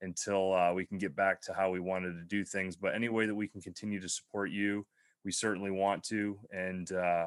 until 0.00 0.54
uh, 0.54 0.72
we 0.72 0.86
can 0.86 0.98
get 0.98 1.16
back 1.16 1.40
to 1.42 1.52
how 1.52 1.70
we 1.70 1.80
wanted 1.80 2.14
to 2.14 2.22
do 2.22 2.44
things. 2.44 2.76
But 2.76 2.94
any 2.94 3.08
way 3.08 3.26
that 3.26 3.34
we 3.34 3.48
can 3.48 3.60
continue 3.60 4.00
to 4.00 4.08
support 4.08 4.50
you, 4.50 4.86
we 5.24 5.32
certainly 5.32 5.70
want 5.70 6.04
to. 6.04 6.38
And 6.52 6.90
uh, 6.92 7.26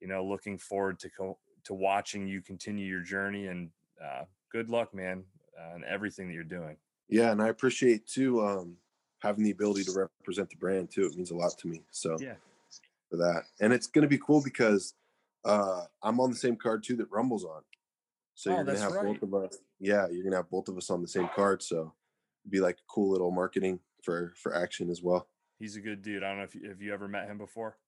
you 0.00 0.08
know, 0.08 0.24
looking 0.24 0.58
forward 0.58 0.98
to 1.00 1.10
co- 1.10 1.38
to 1.64 1.74
watching 1.74 2.26
you 2.26 2.42
continue 2.42 2.86
your 2.86 3.02
journey. 3.02 3.46
And 3.46 3.70
uh, 4.02 4.24
good 4.50 4.70
luck, 4.70 4.94
man, 4.94 5.24
uh, 5.58 5.74
and 5.74 5.84
everything 5.84 6.28
that 6.28 6.34
you're 6.34 6.44
doing. 6.44 6.76
Yeah, 7.08 7.32
and 7.32 7.40
I 7.42 7.48
appreciate 7.48 8.06
too 8.06 8.44
um, 8.44 8.76
having 9.20 9.44
the 9.44 9.50
ability 9.50 9.84
to 9.84 9.92
represent 9.92 10.50
the 10.50 10.56
brand 10.56 10.90
too. 10.90 11.06
It 11.06 11.16
means 11.16 11.30
a 11.30 11.36
lot 11.36 11.56
to 11.58 11.68
me. 11.68 11.82
So 11.90 12.16
Yeah. 12.20 12.34
for 13.10 13.16
that, 13.16 13.44
and 13.60 13.72
it's 13.72 13.86
going 13.86 14.02
to 14.02 14.08
be 14.08 14.18
cool 14.18 14.42
because 14.42 14.94
uh, 15.44 15.84
I'm 16.02 16.20
on 16.20 16.30
the 16.30 16.36
same 16.36 16.56
card 16.56 16.82
too 16.82 16.96
that 16.96 17.10
Rumble's 17.10 17.44
on. 17.44 17.62
So 18.34 18.50
Oh, 18.50 18.56
you're 18.56 18.64
gonna 18.64 18.78
have 18.78 18.92
right. 18.92 19.04
both 19.06 19.22
of 19.22 19.34
us. 19.34 19.58
Yeah, 19.80 20.06
you're 20.08 20.22
gonna 20.22 20.36
have 20.36 20.50
both 20.50 20.68
of 20.68 20.76
us 20.76 20.90
on 20.90 21.02
the 21.02 21.08
same 21.08 21.28
card. 21.34 21.62
So 21.62 21.92
it'd 22.44 22.50
be 22.52 22.60
like 22.60 22.76
a 22.76 22.86
cool 22.92 23.10
little 23.10 23.30
marketing 23.30 23.80
for 24.04 24.32
for 24.36 24.52
Aktion 24.52 24.90
as 24.90 25.02
well. 25.02 25.28
He's 25.58 25.74
a 25.74 25.80
good 25.80 26.02
dude. 26.02 26.22
I 26.22 26.28
don't 26.28 26.38
know 26.38 26.44
if 26.44 26.54
you, 26.54 26.68
have 26.68 26.80
you 26.80 26.92
ever 26.94 27.08
met 27.08 27.26
him 27.26 27.38
before. 27.38 27.78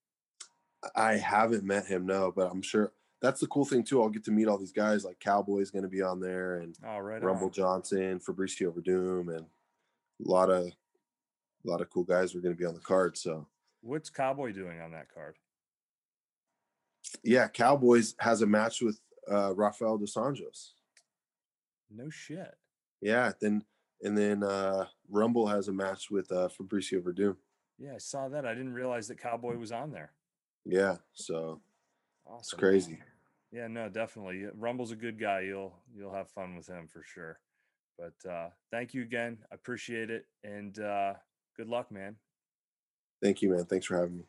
I 0.96 1.16
haven't 1.18 1.62
met 1.62 1.86
him, 1.86 2.06
no, 2.06 2.32
but 2.34 2.50
I'm 2.50 2.62
sure 2.62 2.92
that's 3.22 3.40
the 3.40 3.46
cool 3.46 3.64
thing 3.64 3.83
too. 3.85 4.02
I'll 4.02 4.09
get 4.09 4.24
to 4.24 4.30
meet 4.30 4.48
all 4.48 4.59
these 4.59 4.72
guys. 4.72 5.04
Like 5.04 5.18
Cowboy's 5.20 5.70
going 5.70 5.83
to 5.83 5.88
be 5.88 6.02
on 6.02 6.20
there, 6.20 6.56
and 6.56 6.76
Oh, 6.87 6.98
right. 6.98 7.22
Rumble 7.22 7.46
on. 7.46 7.52
Johnson, 7.52 8.18
Fabricio 8.20 8.72
Werdum, 8.72 9.28
and 9.37 9.46
a 9.46 10.28
lot 10.30 10.50
of 10.50 10.66
a 10.66 10.72
lot 11.70 11.80
of 11.80 11.90
cool 11.90 12.04
guys 12.04 12.35
are 12.35 12.40
going 12.40 12.54
to 12.54 12.59
be 12.59 12.64
on 12.66 12.74
the 12.74 12.80
card. 12.80 13.16
So 13.18 13.46
What's 13.83 14.11
Cowboy 14.11 14.52
doing 14.52 14.80
on 14.80 14.92
that 14.92 15.12
card? 15.12 15.37
yeah, 17.24 17.48
Cowboys 17.48 18.14
has 18.20 18.42
a 18.42 18.46
match 18.46 18.80
with 18.83 19.00
uh, 19.30 19.54
Rafael 19.54 19.98
dos 19.98 20.14
Anjos. 20.14 20.70
No 21.90 22.09
shit. 22.11 22.54
Yeah, 23.00 23.33
then 23.40 23.64
and 24.02 24.16
then 24.16 24.42
uh, 24.42 24.87
Rumble 25.11 25.46
has 25.46 25.68
a 25.68 25.72
match 25.72 26.11
with 26.11 26.30
uh, 26.33 26.48
Fabricio 26.48 27.02
Werdum. 27.02 27.37
Yeah, 27.78 27.94
I 27.94 27.98
saw 27.98 28.28
that. 28.28 28.44
I 28.46 28.54
didn't 28.54 28.74
realize 28.74 29.09
that 29.09 29.18
Cowboy 29.20 29.56
was 29.56 29.72
on 29.72 29.90
there. 29.90 30.12
Yeah, 30.64 30.96
so 31.14 31.61
Awesome. 32.26 32.38
it's 32.40 32.52
crazy. 32.52 32.98
Yeah, 33.52 33.66
no, 33.66 33.88
definitely. 33.88 34.44
Rumble's 34.54 34.92
a 34.92 34.96
good 34.96 35.18
guy. 35.18 35.40
You'll 35.40 35.74
you'll 35.94 36.14
have 36.14 36.30
fun 36.30 36.56
with 36.56 36.68
him 36.68 36.88
for 36.88 37.02
sure. 37.02 37.40
But 37.98 38.30
uh 38.30 38.50
thank 38.70 38.94
you 38.94 39.02
again. 39.02 39.38
I 39.50 39.54
appreciate 39.54 40.10
it. 40.10 40.26
And 40.44 40.78
uh 40.78 41.14
good 41.56 41.68
luck, 41.68 41.90
man. 41.90 42.16
Thank 43.22 43.42
you, 43.42 43.50
man. 43.50 43.64
Thanks 43.66 43.86
for 43.86 43.98
having 43.98 44.18
me. 44.18 44.24